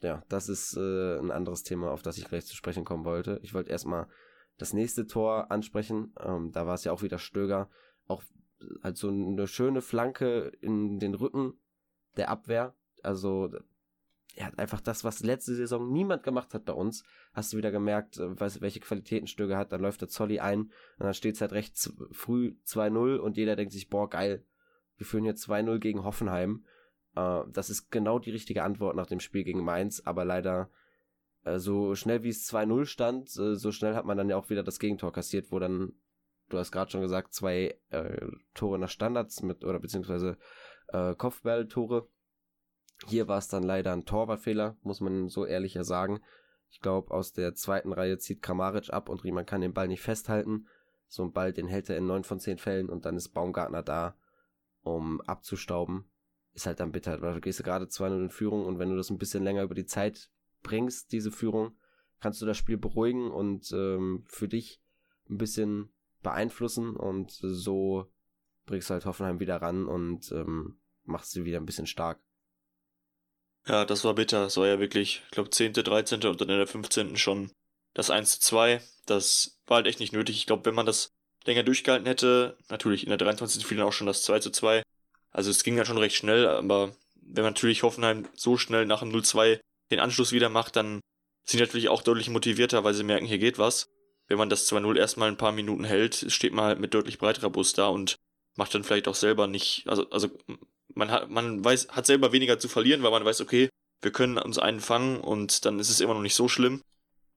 Ja, 0.00 0.22
das 0.28 0.48
ist 0.48 0.76
äh, 0.76 1.18
ein 1.18 1.30
anderes 1.30 1.62
Thema, 1.62 1.90
auf 1.90 2.02
das 2.02 2.18
ich 2.18 2.28
gleich 2.28 2.46
zu 2.46 2.54
sprechen 2.54 2.84
kommen 2.84 3.04
wollte. 3.04 3.40
Ich 3.42 3.54
wollte 3.54 3.70
erstmal 3.70 4.08
das 4.58 4.72
nächste 4.72 5.06
Tor 5.06 5.50
ansprechen. 5.50 6.14
Ähm, 6.20 6.52
da 6.52 6.66
war 6.66 6.74
es 6.74 6.84
ja 6.84 6.92
auch 6.92 7.02
wieder 7.02 7.18
Stöger. 7.18 7.70
Auch 8.06 8.22
halt 8.82 8.96
so 8.96 9.08
eine 9.08 9.46
schöne 9.46 9.80
Flanke 9.80 10.52
in 10.60 10.98
den 10.98 11.14
Rücken 11.14 11.54
der 12.16 12.28
Abwehr. 12.28 12.74
Also 13.06 13.50
er 14.36 14.46
hat 14.46 14.58
einfach 14.58 14.82
das, 14.82 15.02
was 15.02 15.22
letzte 15.22 15.54
Saison 15.54 15.90
niemand 15.90 16.22
gemacht 16.22 16.52
hat 16.52 16.66
bei 16.66 16.74
uns. 16.74 17.04
Hast 17.32 17.52
du 17.52 17.56
wieder 17.56 17.70
gemerkt, 17.70 18.18
äh, 18.18 18.60
welche 18.60 18.80
Qualitäten 18.80 19.26
Stöger 19.26 19.56
hat. 19.56 19.72
Dann 19.72 19.80
läuft 19.80 20.02
der 20.02 20.08
Zolli 20.08 20.40
ein 20.40 20.60
und 20.60 20.72
dann 20.98 21.14
steht 21.14 21.36
es 21.36 21.40
halt 21.40 21.52
recht 21.52 21.90
früh 22.12 22.54
2-0 22.66 23.16
und 23.16 23.36
jeder 23.36 23.56
denkt 23.56 23.72
sich, 23.72 23.88
boah, 23.88 24.10
geil, 24.10 24.44
wir 24.98 25.06
führen 25.06 25.24
jetzt 25.24 25.48
2-0 25.48 25.78
gegen 25.78 26.04
Hoffenheim. 26.04 26.66
Äh, 27.14 27.42
das 27.50 27.70
ist 27.70 27.90
genau 27.90 28.18
die 28.18 28.30
richtige 28.30 28.62
Antwort 28.62 28.94
nach 28.94 29.06
dem 29.06 29.20
Spiel 29.20 29.44
gegen 29.44 29.64
Mainz, 29.64 30.02
aber 30.04 30.26
leider 30.26 30.70
äh, 31.44 31.58
so 31.58 31.94
schnell 31.94 32.22
wie 32.22 32.28
es 32.28 32.52
2-0 32.52 32.84
stand, 32.84 33.28
äh, 33.38 33.54
so 33.54 33.72
schnell 33.72 33.94
hat 33.94 34.04
man 34.04 34.18
dann 34.18 34.28
ja 34.28 34.36
auch 34.36 34.50
wieder 34.50 34.62
das 34.62 34.78
Gegentor 34.78 35.12
kassiert, 35.12 35.50
wo 35.50 35.58
dann, 35.58 35.94
du 36.50 36.58
hast 36.58 36.72
gerade 36.72 36.90
schon 36.90 37.00
gesagt, 37.00 37.32
zwei 37.32 37.78
äh, 37.88 38.26
Tore 38.52 38.78
nach 38.78 38.90
Standards 38.90 39.42
mit, 39.42 39.64
oder 39.64 39.78
beziehungsweise 39.78 40.36
äh, 40.88 41.14
Kopfballtore. 41.14 42.08
Hier 43.06 43.28
war 43.28 43.38
es 43.38 43.48
dann 43.48 43.62
leider 43.62 43.92
ein 43.92 44.06
Torwartfehler, 44.06 44.76
muss 44.82 45.00
man 45.00 45.28
so 45.28 45.44
ehrlicher 45.44 45.84
sagen. 45.84 46.20
Ich 46.70 46.80
glaube, 46.80 47.12
aus 47.12 47.32
der 47.32 47.54
zweiten 47.54 47.92
Reihe 47.92 48.18
zieht 48.18 48.42
Kramaric 48.42 48.92
ab 48.92 49.08
und 49.08 49.22
Riemann 49.22 49.46
kann 49.46 49.60
den 49.60 49.74
Ball 49.74 49.88
nicht 49.88 50.00
festhalten. 50.00 50.66
So 51.08 51.22
ein 51.22 51.32
Ball, 51.32 51.52
den 51.52 51.68
hält 51.68 51.88
er 51.88 51.96
in 51.96 52.06
neun 52.06 52.24
von 52.24 52.40
zehn 52.40 52.58
Fällen 52.58 52.88
und 52.88 53.04
dann 53.04 53.16
ist 53.16 53.28
Baumgartner 53.28 53.82
da, 53.82 54.16
um 54.82 55.20
abzustauben. 55.20 56.04
ist 56.52 56.66
halt 56.66 56.80
dann 56.80 56.92
bitter, 56.92 57.20
weil 57.20 57.34
du 57.34 57.40
gehst 57.40 57.62
gerade 57.62 57.84
2-0 57.84 58.24
in 58.24 58.30
Führung 58.30 58.64
und 58.64 58.78
wenn 58.78 58.90
du 58.90 58.96
das 58.96 59.10
ein 59.10 59.18
bisschen 59.18 59.44
länger 59.44 59.62
über 59.62 59.74
die 59.74 59.86
Zeit 59.86 60.30
bringst, 60.62 61.12
diese 61.12 61.30
Führung, 61.30 61.76
kannst 62.20 62.40
du 62.42 62.46
das 62.46 62.56
Spiel 62.56 62.78
beruhigen 62.78 63.30
und 63.30 63.70
ähm, 63.72 64.24
für 64.26 64.48
dich 64.48 64.80
ein 65.28 65.38
bisschen 65.38 65.90
beeinflussen 66.22 66.96
und 66.96 67.30
so 67.30 68.10
bringst 68.64 68.90
du 68.90 68.94
halt 68.94 69.06
Hoffenheim 69.06 69.38
wieder 69.38 69.62
ran 69.62 69.86
und 69.86 70.32
ähm, 70.32 70.78
machst 71.04 71.32
sie 71.32 71.44
wieder 71.44 71.58
ein 71.58 71.66
bisschen 71.66 71.86
stark. 71.86 72.18
Ja, 73.68 73.84
das 73.84 74.04
war 74.04 74.14
bitter. 74.14 74.44
Das 74.44 74.56
war 74.56 74.66
ja 74.66 74.78
wirklich, 74.78 75.22
ich 75.24 75.30
glaube, 75.30 75.50
10., 75.50 75.72
13. 75.72 76.24
und 76.24 76.40
dann 76.40 76.48
in 76.48 76.58
der 76.58 76.66
15. 76.66 77.16
schon 77.16 77.50
das 77.94 78.10
1 78.10 78.32
zu 78.32 78.40
2. 78.40 78.80
Das 79.06 79.58
war 79.66 79.76
halt 79.76 79.86
echt 79.86 80.00
nicht 80.00 80.12
nötig. 80.12 80.36
Ich 80.36 80.46
glaube, 80.46 80.64
wenn 80.66 80.74
man 80.74 80.86
das 80.86 81.10
länger 81.44 81.62
durchgehalten 81.62 82.06
hätte, 82.06 82.56
natürlich 82.68 83.02
in 83.04 83.08
der 83.08 83.18
23. 83.18 83.64
fiel 83.66 83.78
dann 83.78 83.86
auch 83.86 83.92
schon 83.92 84.06
das 84.06 84.22
2 84.22 84.38
zu 84.40 84.50
2. 84.50 84.82
Also 85.30 85.50
es 85.50 85.64
ging 85.64 85.76
dann 85.76 85.86
schon 85.86 85.98
recht 85.98 86.16
schnell, 86.16 86.46
aber 86.46 86.96
wenn 87.14 87.42
man 87.42 87.52
natürlich 87.52 87.82
Hoffenheim 87.82 88.28
so 88.34 88.56
schnell 88.56 88.86
nach 88.86 89.00
dem 89.00 89.10
0-2 89.10 89.60
den 89.90 90.00
Anschluss 90.00 90.32
wieder 90.32 90.48
macht, 90.48 90.76
dann 90.76 91.00
sind 91.44 91.60
natürlich 91.60 91.88
auch 91.88 92.02
deutlich 92.02 92.28
motivierter, 92.28 92.84
weil 92.84 92.94
sie 92.94 93.04
merken, 93.04 93.26
hier 93.26 93.38
geht 93.38 93.58
was. 93.58 93.88
Wenn 94.28 94.38
man 94.38 94.48
das 94.48 94.70
2-0 94.70 94.96
erstmal 94.96 95.28
ein 95.28 95.36
paar 95.36 95.52
Minuten 95.52 95.84
hält, 95.84 96.26
steht 96.32 96.52
man 96.52 96.64
halt 96.64 96.80
mit 96.80 96.94
deutlich 96.94 97.18
breiterer 97.18 97.50
Brust 97.50 97.78
da 97.78 97.88
und 97.88 98.16
macht 98.56 98.74
dann 98.74 98.82
vielleicht 98.82 99.06
auch 99.06 99.14
selber 99.14 99.46
nicht, 99.46 99.84
also, 99.86 100.08
also 100.10 100.30
man 100.96 101.10
hat, 101.10 101.30
man 101.30 101.64
weiß, 101.64 101.88
hat 101.90 102.06
selber 102.06 102.32
weniger 102.32 102.58
zu 102.58 102.68
verlieren, 102.68 103.02
weil 103.02 103.10
man 103.10 103.24
weiß, 103.24 103.40
okay, 103.40 103.68
wir 104.02 104.12
können 104.12 104.38
uns 104.38 104.58
einen 104.58 104.80
fangen 104.80 105.20
und 105.20 105.64
dann 105.64 105.78
ist 105.78 105.90
es 105.90 106.00
immer 106.00 106.14
noch 106.14 106.22
nicht 106.22 106.34
so 106.34 106.48
schlimm. 106.48 106.82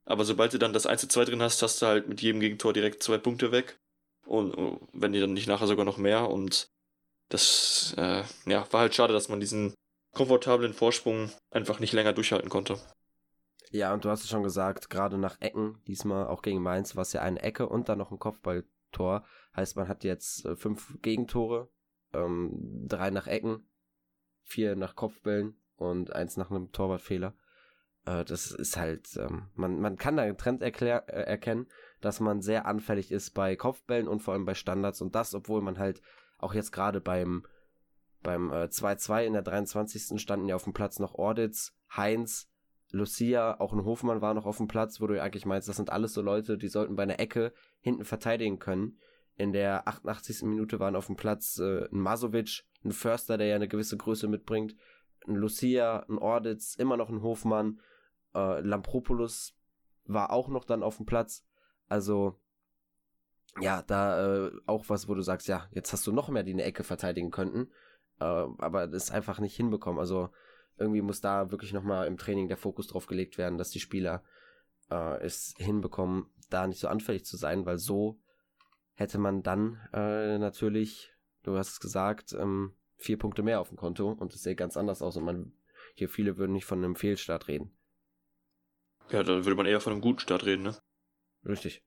Aber 0.06 0.26
sobald 0.26 0.54
du 0.54 0.58
dann 0.58 0.74
das 0.74 0.88
1 0.88 1.08
2 1.08 1.26
drin 1.26 1.42
hast, 1.42 1.62
hast 1.62 1.82
du 1.82 1.86
halt 1.86 2.08
mit 2.08 2.22
jedem 2.22 2.40
Gegentor 2.40 2.74
direkt 2.74 3.04
zwei 3.04 3.18
Punkte 3.18 3.52
weg. 3.52 3.78
Und 4.26 4.80
wenn 4.94 5.14
die 5.14 5.20
dann 5.20 5.34
nicht 5.34 5.48
nachher 5.48 5.68
sogar 5.68 5.86
noch 5.86 5.98
mehr. 5.98 6.30
Und 6.30 6.70
das 7.30 7.94
äh, 7.98 8.24
ja, 8.46 8.72
war 8.72 8.82
halt 8.82 8.96
schade, 8.96 9.14
dass 9.14 9.30
man 9.30 9.40
diesen 9.40 9.74
komfortablen 10.14 10.74
Vorsprung 10.74 11.32
einfach 11.52 11.80
nicht 11.80 11.94
länger 11.94 12.14
durchhalten 12.14 12.50
konnte. 12.50 12.80
Ja, 13.72 13.94
und 13.94 14.04
du 14.04 14.10
hast 14.10 14.24
es 14.24 14.30
schon 14.30 14.42
gesagt, 14.42 14.90
gerade 14.90 15.20
nach 15.20 15.40
Ecken, 15.42 15.80
diesmal 15.86 16.28
auch 16.28 16.42
gegen 16.42 16.62
Mainz, 16.62 16.96
war 16.96 17.04
es 17.04 17.14
ja 17.14 17.22
eine 17.22 17.42
Ecke 17.42 17.70
und 17.70 17.88
dann 17.88 18.00
noch 18.00 18.12
ein 18.12 18.18
Kopfballtor. 18.18 19.24
Heißt, 19.56 19.76
man 19.76 19.88
hat 19.88 20.04
jetzt 20.04 20.46
äh, 20.46 20.56
fünf 20.56 21.00
Gegentore, 21.04 21.70
ähm, 22.14 22.52
drei 22.88 23.10
nach 23.10 23.28
Ecken, 23.28 23.68
vier 24.44 24.76
nach 24.76 24.96
Kopfbällen 24.96 25.56
und 25.76 26.14
eins 26.14 26.38
nach 26.38 26.52
einem 26.52 26.72
Torwartfehler. 26.72 27.34
Äh, 28.06 28.26
das 28.26 28.52
ist 28.52 28.78
halt, 28.78 29.16
ähm, 29.18 29.50
man, 29.56 29.80
man 29.80 29.98
kann 29.98 30.18
da 30.18 30.24
einen 30.24 30.38
Trend 30.38 30.62
erklär, 30.62 31.06
äh, 31.08 31.24
erkennen, 31.24 31.68
dass 32.02 32.20
man 32.20 32.42
sehr 32.42 32.66
anfällig 32.66 33.12
ist 33.12 33.32
bei 33.32 33.56
Kopfbällen 33.56 34.08
und 34.08 34.22
vor 34.22 34.34
allem 34.34 34.46
bei 34.46 34.56
Standards 34.56 35.02
und 35.02 35.16
das, 35.16 35.34
obwohl 35.34 35.62
man 35.62 35.78
halt 35.78 36.02
auch 36.38 36.54
jetzt 36.54 36.72
gerade 36.72 37.02
beim 37.02 37.46
beim 38.22 38.52
2-2 38.52 39.22
äh, 39.22 39.28
in 39.28 39.34
der 39.34 39.44
23. 39.44 40.20
standen 40.20 40.50
ja 40.50 40.56
auf 40.56 40.66
dem 40.66 40.74
Platz 40.74 41.00
noch 41.00 41.16
Orditz, 41.16 41.74
Heinz, 41.96 42.50
Lucia, 42.92 43.60
auch 43.60 43.72
ein 43.72 43.86
Hofmann 43.86 44.22
war 44.22 44.34
noch 44.34 44.46
auf 44.46 44.58
dem 44.58 44.68
Platz, 44.68 45.00
wo 45.00 45.08
du 45.08 45.22
eigentlich 45.22 45.46
meinst, 45.46 45.70
das 45.70 45.78
sind 45.78 45.92
alles 45.92 46.14
so 46.14 46.22
Leute, 46.22 46.58
die 46.58 46.70
sollten 46.70 46.96
bei 46.96 47.04
einer 47.04 47.20
Ecke 47.20 47.54
hinten 47.82 48.04
verteidigen 48.04 48.60
können. 48.60 48.98
In 49.40 49.54
der 49.54 49.88
88. 49.88 50.44
Minute 50.44 50.82
waren 50.82 50.98
auf 50.98 51.06
dem 51.06 51.16
Platz 51.16 51.60
äh, 51.60 51.86
ein 51.86 52.02
Masovic, 52.02 52.66
ein 52.84 52.92
Förster, 52.92 53.38
der 53.38 53.48
ja 53.48 53.56
eine 53.56 53.70
gewisse 53.70 53.96
Größe 53.96 54.28
mitbringt, 54.28 54.76
ein 55.26 55.36
Lucia, 55.36 56.06
ein 56.10 56.18
Orditz, 56.18 56.76
immer 56.76 56.98
noch 56.98 57.10
ein 57.10 57.22
Hofmann, 57.22 57.80
äh, 58.36 58.60
Lampropoulos 58.60 59.56
war 60.04 60.34
auch 60.34 60.50
noch 60.50 60.66
dann 60.66 60.84
auf 60.84 60.98
dem 60.98 61.06
Platz. 61.06 61.46
Also, 61.88 62.38
ja, 63.62 63.82
da 63.82 64.48
äh, 64.48 64.52
auch 64.66 64.90
was, 64.90 65.08
wo 65.08 65.16
du 65.16 65.22
sagst, 65.22 65.48
ja, 65.48 65.70
jetzt 65.72 65.94
hast 65.94 66.06
du 66.06 66.12
noch 66.12 66.28
mehr, 66.28 66.44
die 66.44 66.52
eine 66.52 66.64
Ecke 66.64 66.84
verteidigen 66.84 67.32
könnten, 67.32 67.72
äh, 68.20 68.26
aber 68.26 68.88
das 68.88 69.10
einfach 69.10 69.40
nicht 69.40 69.56
hinbekommen. 69.56 70.02
Also, 70.02 70.32
irgendwie 70.78 71.02
muss 71.02 71.22
da 71.22 71.50
wirklich 71.50 71.72
nochmal 71.72 72.08
im 72.08 72.18
Training 72.18 72.50
der 72.50 72.58
Fokus 72.58 72.88
drauf 72.88 73.08
gelegt 73.08 73.38
werden, 73.38 73.58
dass 73.58 73.70
die 73.70 73.80
Spieler 73.80 74.22
äh, 74.92 75.24
es 75.24 75.54
hinbekommen, 75.58 76.26
da 76.50 76.68
nicht 76.68 76.82
so 76.82 76.90
anfällig 76.90 77.24
zu 77.24 77.38
sein, 77.38 77.66
weil 77.66 77.78
so 77.78 78.20
hätte 79.00 79.18
man 79.18 79.42
dann 79.44 79.80
äh, 79.94 80.38
natürlich, 80.38 81.14
du 81.44 81.58
hast 81.58 81.70
es 81.70 81.80
gesagt, 81.80 82.34
ähm, 82.34 82.76
vier 82.98 83.18
Punkte 83.18 83.44
mehr 83.44 83.62
auf 83.62 83.70
dem 83.70 83.78
Konto 83.78 84.12
und 84.12 84.34
es 84.34 84.44
sähe 84.44 84.56
ganz 84.56 84.76
anders 84.76 85.02
aus 85.02 85.16
und 85.16 85.24
man 85.24 85.54
hier 85.96 86.10
viele 86.10 86.38
würden 86.38 86.52
nicht 86.52 86.66
von 86.66 86.84
einem 86.84 86.96
Fehlstart 86.96 87.48
reden. 87.48 87.76
Ja, 89.10 89.24
dann 89.24 89.46
würde 89.46 89.56
man 89.56 89.66
eher 89.66 89.80
von 89.80 89.94
einem 89.94 90.02
guten 90.02 90.20
Start 90.20 90.46
reden, 90.46 90.64
ne? 90.64 90.78
Richtig. 91.46 91.82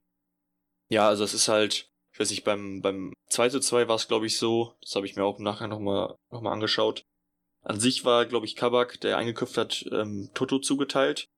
Ja, 0.88 1.07
also 1.07 1.23
es 1.23 1.35
ist 1.35 1.49
halt, 1.49 1.90
ich 2.12 2.19
weiß 2.19 2.31
nicht, 2.31 2.45
beim, 2.45 2.81
beim 2.81 3.12
2 3.28 3.50
zu 3.50 3.61
2 3.61 3.88
war 3.88 3.97
es, 3.97 4.09
glaube 4.09 4.26
ich, 4.26 4.38
so, 4.38 4.75
das 4.81 4.97
habe 4.97 5.07
ich 5.07 5.14
mir 5.14 5.25
auch 5.25 5.38
nachher 5.38 5.69
nochmal 5.69 6.16
noch 6.31 6.40
mal 6.40 6.52
angeschaut. 6.52 7.04
An 7.61 7.78
sich 7.78 8.07
war, 8.07 8.25
glaube 8.25 8.47
ich, 8.47 8.57
Kabak, 8.57 9.00
der 9.02 9.19
eingeköpft 9.19 9.59
hat, 9.59 9.85
ähm, 9.92 10.31
Toto 10.35 10.59
zugeteilt. 10.59 11.28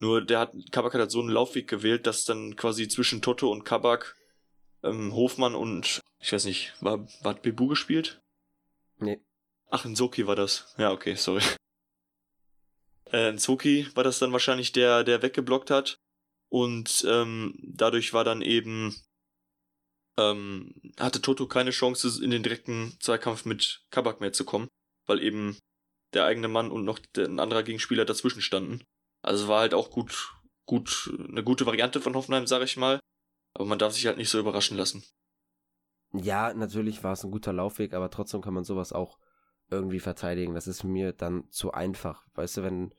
Nur 0.00 0.24
der 0.24 0.40
hat, 0.40 0.54
Kabak 0.70 0.92
hat 0.92 1.00
halt 1.00 1.10
so 1.10 1.20
einen 1.20 1.30
Laufweg 1.30 1.66
gewählt, 1.66 2.06
dass 2.06 2.24
dann 2.24 2.54
quasi 2.56 2.86
zwischen 2.88 3.22
Toto 3.22 3.50
und 3.50 3.64
Kabak 3.64 4.14
ähm, 4.82 5.14
Hofmann 5.14 5.54
und, 5.54 6.00
ich 6.20 6.32
weiß 6.32 6.44
nicht, 6.44 6.74
war, 6.80 7.06
war 7.22 7.34
hat 7.34 7.42
Bebu 7.42 7.68
gespielt? 7.68 8.20
Nee. 8.98 9.20
Ach, 9.70 9.84
Nsoki 9.84 10.26
war 10.26 10.36
das. 10.36 10.74
Ja, 10.78 10.92
okay, 10.92 11.14
sorry. 11.14 11.42
Äh, 13.10 13.32
Nsoki 13.32 13.86
war 13.94 14.04
das 14.04 14.18
dann 14.18 14.32
wahrscheinlich 14.32 14.72
der, 14.72 15.02
der 15.02 15.22
weggeblockt 15.22 15.70
hat. 15.70 15.98
Und 16.50 17.06
ähm, 17.08 17.54
dadurch 17.62 18.12
war 18.12 18.22
dann 18.22 18.42
eben, 18.42 18.94
ähm, 20.18 20.74
hatte 20.98 21.22
Toto 21.22 21.46
keine 21.46 21.70
Chance, 21.70 22.22
in 22.22 22.30
den 22.30 22.42
direkten 22.42 22.98
Zweikampf 23.00 23.46
mit 23.46 23.80
Kabak 23.90 24.20
mehr 24.20 24.34
zu 24.34 24.44
kommen, 24.44 24.68
weil 25.06 25.22
eben 25.22 25.56
der 26.12 26.26
eigene 26.26 26.48
Mann 26.48 26.70
und 26.70 26.84
noch 26.84 27.00
ein 27.16 27.40
anderer 27.40 27.62
Gegenspieler 27.62 28.04
dazwischen 28.04 28.42
standen. 28.42 28.84
Also 29.22 29.48
war 29.48 29.60
halt 29.60 29.72
auch 29.72 29.90
gut, 29.90 30.34
gut, 30.66 31.10
eine 31.28 31.42
gute 31.42 31.66
Variante 31.66 32.00
von 32.00 32.14
Hoffenheim, 32.14 32.46
sag 32.46 32.62
ich 32.62 32.76
mal. 32.76 33.00
Aber 33.58 33.66
man 33.66 33.80
darf 33.80 33.92
sich 33.92 34.06
halt 34.06 34.18
nicht 34.18 34.30
so 34.30 34.38
überraschen 34.38 34.76
lassen. 34.76 35.02
Ja, 36.12 36.54
natürlich 36.54 37.02
war 37.02 37.12
es 37.12 37.24
ein 37.24 37.32
guter 37.32 37.52
Laufweg, 37.52 37.92
aber 37.92 38.08
trotzdem 38.08 38.40
kann 38.40 38.54
man 38.54 38.62
sowas 38.62 38.92
auch 38.92 39.18
irgendwie 39.68 39.98
verteidigen. 39.98 40.54
Das 40.54 40.68
ist 40.68 40.84
mir 40.84 41.12
dann 41.12 41.50
zu 41.50 41.72
einfach. 41.72 42.24
Weißt 42.34 42.58
du, 42.58 42.62
wenn 42.62 42.94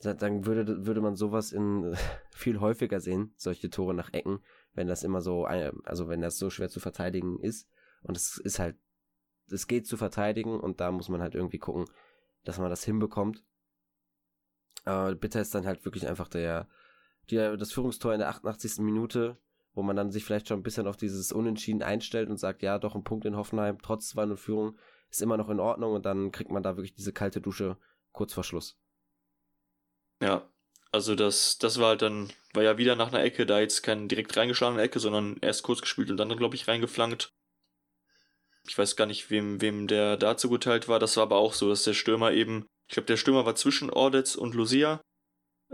dann 0.00 0.46
würde, 0.46 0.84
würde 0.84 1.00
man 1.00 1.14
sowas 1.14 1.52
in 1.52 1.96
viel 2.34 2.58
häufiger 2.58 2.98
sehen, 2.98 3.34
solche 3.36 3.70
Tore 3.70 3.94
nach 3.94 4.12
Ecken, 4.12 4.40
wenn 4.74 4.88
das 4.88 5.04
immer 5.04 5.20
so, 5.20 5.44
also 5.44 6.08
wenn 6.08 6.20
das 6.20 6.38
so 6.38 6.50
schwer 6.50 6.68
zu 6.68 6.80
verteidigen 6.80 7.38
ist. 7.38 7.68
Und 8.02 8.16
es 8.16 8.38
ist 8.38 8.58
halt, 8.58 8.76
es 9.48 9.68
geht 9.68 9.86
zu 9.86 9.96
verteidigen 9.96 10.58
und 10.58 10.80
da 10.80 10.90
muss 10.90 11.08
man 11.08 11.22
halt 11.22 11.36
irgendwie 11.36 11.58
gucken, 11.58 11.84
dass 12.42 12.58
man 12.58 12.68
das 12.68 12.82
hinbekommt. 12.82 13.44
Aber 14.84 15.14
bitter 15.14 15.40
ist 15.40 15.54
dann 15.54 15.66
halt 15.66 15.84
wirklich 15.84 16.08
einfach 16.08 16.26
der, 16.26 16.68
der, 17.30 17.56
das 17.56 17.72
Führungstor 17.72 18.12
in 18.12 18.20
der 18.20 18.28
88. 18.28 18.78
Minute, 18.78 19.36
wo 19.74 19.82
man 19.82 19.96
dann 19.96 20.10
sich 20.10 20.24
vielleicht 20.24 20.48
schon 20.48 20.60
ein 20.60 20.62
bisschen 20.62 20.86
auf 20.86 20.96
dieses 20.96 21.32
Unentschieden 21.32 21.82
einstellt 21.82 22.30
und 22.30 22.38
sagt, 22.38 22.62
ja, 22.62 22.78
doch 22.78 22.94
ein 22.94 23.04
Punkt 23.04 23.26
in 23.26 23.36
Hoffenheim, 23.36 23.78
trotz 23.82 24.12
2-0 24.14 24.36
Führung, 24.36 24.78
ist 25.10 25.22
immer 25.22 25.36
noch 25.36 25.48
in 25.48 25.60
Ordnung 25.60 25.92
und 25.94 26.06
dann 26.06 26.32
kriegt 26.32 26.50
man 26.50 26.62
da 26.62 26.76
wirklich 26.76 26.94
diese 26.94 27.12
kalte 27.12 27.40
Dusche 27.40 27.76
kurz 28.12 28.32
vor 28.32 28.44
Schluss. 28.44 28.78
Ja, 30.22 30.48
also 30.92 31.14
das, 31.14 31.58
das 31.58 31.78
war 31.78 31.88
halt 31.88 32.02
dann, 32.02 32.32
war 32.54 32.62
ja 32.62 32.78
wieder 32.78 32.96
nach 32.96 33.08
einer 33.08 33.22
Ecke, 33.22 33.44
da 33.44 33.60
jetzt 33.60 33.82
keine 33.82 34.06
direkt 34.06 34.36
reingeschlagene 34.36 34.82
Ecke, 34.82 34.98
sondern 34.98 35.36
erst 35.42 35.62
kurz 35.62 35.82
gespielt 35.82 36.10
und 36.10 36.16
dann, 36.16 36.34
glaube 36.36 36.54
ich, 36.54 36.68
reingeflankt. 36.68 37.34
Ich 38.66 38.76
weiß 38.76 38.96
gar 38.96 39.06
nicht, 39.06 39.30
wem, 39.30 39.60
wem 39.60 39.86
der 39.86 40.16
dazu 40.16 40.48
geteilt 40.48 40.88
war. 40.88 40.98
Das 40.98 41.16
war 41.16 41.24
aber 41.24 41.36
auch 41.36 41.52
so, 41.52 41.68
dass 41.68 41.84
der 41.84 41.92
Stürmer 41.92 42.32
eben, 42.32 42.66
ich 42.88 42.94
glaube, 42.94 43.06
der 43.06 43.16
Stürmer 43.16 43.46
war 43.46 43.54
zwischen 43.54 43.90
Ordetz 43.90 44.34
und 44.34 44.54
Lucia, 44.54 45.00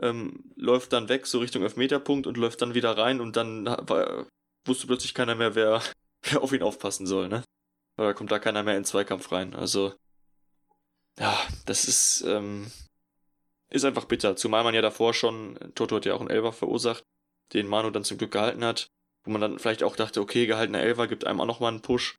ähm, 0.01 0.53
läuft 0.57 0.93
dann 0.93 1.09
weg, 1.09 1.27
so 1.27 1.39
Richtung 1.39 1.63
Elfmeterpunkt 1.63 2.27
und 2.27 2.37
läuft 2.37 2.63
dann 2.63 2.75
wieder 2.75 2.97
rein 2.97 3.21
und 3.21 3.37
dann 3.37 3.67
war, 3.67 4.27
wusste 4.67 4.87
plötzlich 4.87 5.15
keiner 5.15 5.35
mehr, 5.35 5.55
wer, 5.55 5.83
wer 6.23 6.43
auf 6.43 6.53
ihn 6.53 6.63
aufpassen 6.63 7.07
soll, 7.07 7.29
ne? 7.29 7.45
Oder 7.99 8.15
kommt 8.15 8.33
da 8.33 8.39
keiner 8.39 8.63
mehr 8.63 8.75
in 8.75 8.81
den 8.81 8.87
Zweikampf 8.87 9.31
rein. 9.33 9.55
Also, 9.55 9.95
ja, 11.19 11.39
das 11.67 11.85
ist, 11.85 12.25
ähm, 12.27 12.71
ist 13.69 13.85
einfach 13.85 14.07
bitter. 14.07 14.35
Zumal 14.37 14.65
man 14.65 14.75
ja 14.75 14.81
davor 14.81 15.13
schon, 15.13 15.59
Toto 15.75 15.97
hat 15.97 16.07
ja 16.07 16.15
auch 16.15 16.21
einen 16.21 16.31
Elfer 16.31 16.53
verursacht, 16.53 17.05
den 17.53 17.67
Manu 17.67 17.91
dann 17.91 18.05
zum 18.05 18.19
Glück 18.19 18.33
gehalten 18.33 18.65
hat. 18.65 18.89
Wo 19.25 19.31
man 19.31 19.41
dann 19.41 19.59
vielleicht 19.59 19.85
auch 19.85 19.95
dachte, 19.95 20.21
okay, 20.21 20.47
gehaltener 20.47 20.81
Elfer 20.81 21.07
gibt 21.07 21.27
einem 21.27 21.41
auch 21.41 21.47
nochmal 21.47 21.71
einen 21.71 21.83
Push, 21.83 22.17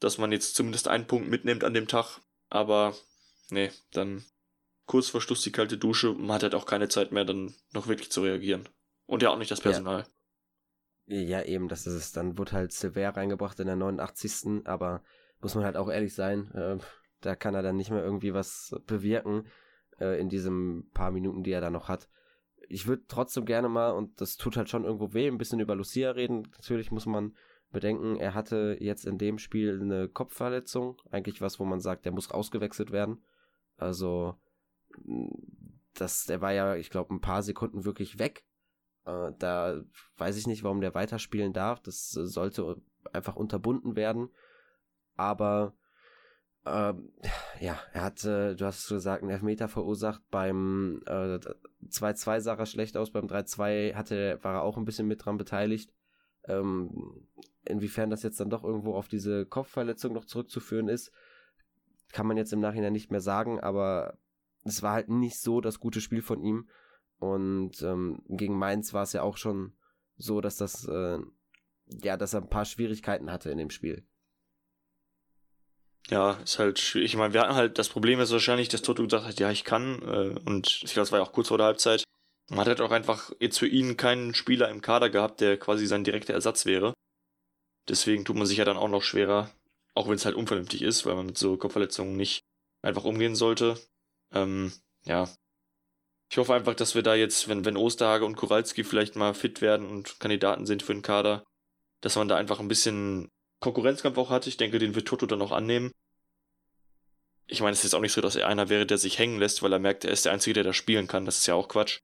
dass 0.00 0.18
man 0.18 0.32
jetzt 0.32 0.54
zumindest 0.54 0.86
einen 0.86 1.06
Punkt 1.06 1.28
mitnimmt 1.28 1.64
an 1.64 1.72
dem 1.72 1.88
Tag. 1.88 2.20
Aber, 2.50 2.94
nee, 3.48 3.70
dann 3.92 4.24
kurz 4.86 5.08
vor 5.08 5.20
Schluss 5.20 5.42
die 5.42 5.52
kalte 5.52 5.78
Dusche. 5.78 6.12
Man 6.12 6.32
hat 6.32 6.42
halt 6.42 6.54
auch 6.54 6.66
keine 6.66 6.88
Zeit 6.88 7.12
mehr, 7.12 7.24
dann 7.24 7.54
noch 7.72 7.86
wirklich 7.86 8.10
zu 8.10 8.22
reagieren. 8.22 8.68
Und 9.06 9.22
ja 9.22 9.30
auch 9.30 9.38
nicht 9.38 9.50
das 9.50 9.60
Personal. 9.60 10.04
Ja, 11.06 11.18
ja 11.18 11.42
eben, 11.42 11.68
das 11.68 11.86
ist 11.86 11.94
es. 11.94 12.12
Dann 12.12 12.38
wird 12.38 12.52
halt 12.52 12.72
Silver 12.72 13.10
reingebracht 13.10 13.58
in 13.60 13.66
der 13.66 13.76
89. 13.76 14.66
Aber 14.66 15.02
muss 15.40 15.54
man 15.54 15.64
halt 15.64 15.76
auch 15.76 15.90
ehrlich 15.90 16.14
sein, 16.14 16.50
äh, 16.52 16.78
da 17.20 17.36
kann 17.36 17.54
er 17.54 17.62
dann 17.62 17.76
nicht 17.76 17.90
mehr 17.90 18.02
irgendwie 18.02 18.34
was 18.34 18.74
bewirken 18.86 19.46
äh, 20.00 20.20
in 20.20 20.28
diesen 20.28 20.90
paar 20.92 21.10
Minuten, 21.10 21.42
die 21.42 21.52
er 21.52 21.60
da 21.60 21.70
noch 21.70 21.88
hat. 21.88 22.08
Ich 22.68 22.86
würde 22.86 23.02
trotzdem 23.08 23.44
gerne 23.44 23.68
mal, 23.68 23.90
und 23.90 24.20
das 24.20 24.36
tut 24.36 24.56
halt 24.56 24.70
schon 24.70 24.84
irgendwo 24.84 25.12
weh, 25.12 25.26
ein 25.26 25.38
bisschen 25.38 25.60
über 25.60 25.74
Lucia 25.74 26.12
reden. 26.12 26.48
Natürlich 26.52 26.90
muss 26.90 27.06
man 27.06 27.36
bedenken, 27.70 28.16
er 28.16 28.34
hatte 28.34 28.76
jetzt 28.80 29.04
in 29.04 29.18
dem 29.18 29.38
Spiel 29.38 29.80
eine 29.80 30.08
Kopfverletzung, 30.08 31.00
eigentlich 31.10 31.40
was, 31.40 31.58
wo 31.58 31.64
man 31.64 31.80
sagt, 31.80 32.04
der 32.04 32.12
muss 32.12 32.30
ausgewechselt 32.30 32.92
werden. 32.92 33.22
Also, 33.76 34.36
das, 35.94 36.24
der 36.24 36.40
war 36.40 36.52
ja, 36.52 36.76
ich 36.76 36.90
glaube, 36.90 37.14
ein 37.14 37.20
paar 37.20 37.42
Sekunden 37.42 37.84
wirklich 37.84 38.18
weg. 38.18 38.44
Äh, 39.04 39.32
da 39.38 39.82
weiß 40.16 40.36
ich 40.36 40.46
nicht, 40.46 40.62
warum 40.64 40.80
der 40.80 40.94
weiterspielen 40.94 41.52
darf. 41.52 41.80
Das 41.80 42.10
sollte 42.10 42.80
einfach 43.12 43.36
unterbunden 43.36 43.96
werden. 43.96 44.30
Aber 45.16 45.74
ähm, 46.64 47.12
ja, 47.60 47.78
er 47.92 48.02
hat, 48.02 48.24
äh, 48.24 48.54
du 48.54 48.64
hast 48.64 48.88
gesagt, 48.88 49.22
einen 49.22 49.32
Elfmeter 49.32 49.68
verursacht. 49.68 50.22
Beim 50.30 51.02
äh, 51.06 51.38
2-2 51.88 52.40
sah 52.40 52.54
er 52.54 52.66
schlecht 52.66 52.96
aus, 52.96 53.10
beim 53.10 53.26
3-2 53.26 53.94
hatte, 53.94 54.38
war 54.42 54.54
er 54.54 54.62
auch 54.62 54.76
ein 54.76 54.84
bisschen 54.84 55.08
mit 55.08 55.24
dran 55.24 55.38
beteiligt. 55.38 55.92
Ähm, 56.44 57.28
inwiefern 57.64 58.10
das 58.10 58.22
jetzt 58.22 58.40
dann 58.40 58.50
doch 58.50 58.64
irgendwo 58.64 58.94
auf 58.94 59.08
diese 59.08 59.46
Kopfverletzung 59.46 60.12
noch 60.12 60.24
zurückzuführen 60.24 60.88
ist, 60.88 61.12
kann 62.12 62.26
man 62.26 62.36
jetzt 62.36 62.52
im 62.52 62.60
Nachhinein 62.60 62.92
nicht 62.92 63.10
mehr 63.10 63.20
sagen, 63.20 63.60
aber 63.60 64.18
es 64.64 64.82
war 64.82 64.92
halt 64.92 65.08
nicht 65.08 65.40
so 65.40 65.60
das 65.60 65.80
gute 65.80 66.00
Spiel 66.00 66.22
von 66.22 66.42
ihm. 66.42 66.68
Und 67.18 67.82
ähm, 67.82 68.22
gegen 68.28 68.58
Mainz 68.58 68.92
war 68.92 69.04
es 69.04 69.12
ja 69.12 69.22
auch 69.22 69.36
schon 69.36 69.74
so, 70.16 70.40
dass 70.40 70.56
das, 70.56 70.86
äh, 70.88 71.18
ja, 71.86 72.16
dass 72.16 72.34
er 72.34 72.42
ein 72.42 72.50
paar 72.50 72.64
Schwierigkeiten 72.64 73.30
hatte 73.30 73.50
in 73.50 73.58
dem 73.58 73.70
Spiel. 73.70 74.06
Ja, 76.08 76.32
ist 76.42 76.58
halt 76.58 76.78
schwierig. 76.80 77.12
Ich 77.12 77.16
meine, 77.16 77.32
wir 77.32 77.42
hatten 77.42 77.54
halt, 77.54 77.78
das 77.78 77.88
Problem 77.88 78.18
ist 78.18 78.32
wahrscheinlich, 78.32 78.68
dass 78.68 78.82
Toto 78.82 79.04
gesagt 79.04 79.24
hat, 79.24 79.38
ja, 79.38 79.50
ich 79.50 79.64
kann. 79.64 80.02
Äh, 80.02 80.40
und 80.44 80.80
ich 80.82 80.92
glaube, 80.92 81.02
das 81.02 81.12
war 81.12 81.20
ja 81.20 81.24
auch 81.24 81.32
kurz 81.32 81.48
vor 81.48 81.58
der 81.58 81.66
Halbzeit. 81.66 82.04
Man 82.48 82.60
hat 82.60 82.66
halt 82.66 82.80
auch 82.80 82.90
einfach 82.90 83.30
jetzt 83.38 83.58
für 83.58 83.68
ihn 83.68 83.96
keinen 83.96 84.34
Spieler 84.34 84.68
im 84.68 84.82
Kader 84.82 85.10
gehabt, 85.10 85.40
der 85.40 85.56
quasi 85.58 85.86
sein 85.86 86.04
direkter 86.04 86.34
Ersatz 86.34 86.66
wäre. 86.66 86.92
Deswegen 87.88 88.24
tut 88.24 88.36
man 88.36 88.46
sich 88.46 88.58
ja 88.58 88.64
dann 88.64 88.76
auch 88.76 88.88
noch 88.88 89.02
schwerer, 89.02 89.50
auch 89.94 90.08
wenn 90.08 90.14
es 90.14 90.24
halt 90.24 90.36
unvernünftig 90.36 90.82
ist, 90.82 91.06
weil 91.06 91.14
man 91.14 91.26
mit 91.26 91.38
so 91.38 91.56
Kopfverletzungen 91.56 92.16
nicht 92.16 92.42
einfach 92.82 93.04
umgehen 93.04 93.36
sollte. 93.36 93.78
Ähm, 94.32 94.72
ja. 95.04 95.28
Ich 96.30 96.38
hoffe 96.38 96.54
einfach, 96.54 96.74
dass 96.74 96.94
wir 96.94 97.02
da 97.02 97.14
jetzt, 97.14 97.48
wenn, 97.48 97.64
wenn 97.64 97.76
Osterhage 97.76 98.24
und 98.24 98.36
Kuralski 98.36 98.84
vielleicht 98.84 99.16
mal 99.16 99.34
fit 99.34 99.60
werden 99.60 99.86
und 99.86 100.18
Kandidaten 100.18 100.66
sind 100.66 100.82
für 100.82 100.94
den 100.94 101.02
Kader, 101.02 101.44
dass 102.00 102.16
man 102.16 102.28
da 102.28 102.36
einfach 102.36 102.58
ein 102.58 102.68
bisschen 102.68 103.28
Konkurrenzkampf 103.60 104.18
auch 104.18 104.30
hat. 104.30 104.46
Ich 104.46 104.56
denke, 104.56 104.78
den 104.78 104.94
wird 104.94 105.08
Toto 105.08 105.26
dann 105.26 105.42
auch 105.42 105.52
annehmen. 105.52 105.92
Ich 107.46 107.60
meine, 107.60 107.72
es 107.72 107.78
ist 107.78 107.84
jetzt 107.84 107.94
auch 107.94 108.00
nicht 108.00 108.12
so, 108.12 108.20
dass 108.20 108.36
er 108.36 108.48
einer 108.48 108.68
wäre, 108.68 108.86
der 108.86 108.98
sich 108.98 109.18
hängen 109.18 109.38
lässt, 109.38 109.62
weil 109.62 109.72
er 109.72 109.78
merkt, 109.78 110.04
er 110.04 110.10
ist 110.10 110.24
der 110.24 110.32
Einzige, 110.32 110.54
der 110.54 110.64
da 110.64 110.72
spielen 110.72 111.06
kann. 111.06 111.26
Das 111.26 111.38
ist 111.38 111.46
ja 111.46 111.54
auch 111.54 111.68
Quatsch. 111.68 112.00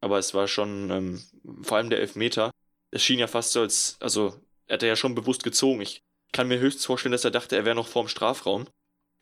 Aber 0.00 0.18
es 0.18 0.34
war 0.34 0.48
schon, 0.48 0.90
ähm, 0.90 1.22
vor 1.62 1.76
allem 1.76 1.90
der 1.90 2.00
Elfmeter. 2.00 2.50
Es 2.90 3.04
schien 3.04 3.18
ja 3.18 3.26
fast 3.26 3.52
so, 3.52 3.60
als, 3.60 3.96
also, 4.00 4.40
er 4.66 4.74
hat 4.74 4.82
ja 4.82 4.96
schon 4.96 5.14
bewusst 5.14 5.44
gezogen. 5.44 5.80
Ich 5.80 6.02
kann 6.32 6.48
mir 6.48 6.58
höchstens 6.58 6.86
vorstellen, 6.86 7.12
dass 7.12 7.24
er 7.24 7.30
dachte, 7.30 7.56
er 7.56 7.64
wäre 7.64 7.76
noch 7.76 7.88
vorm 7.88 8.08
Strafraum. 8.08 8.66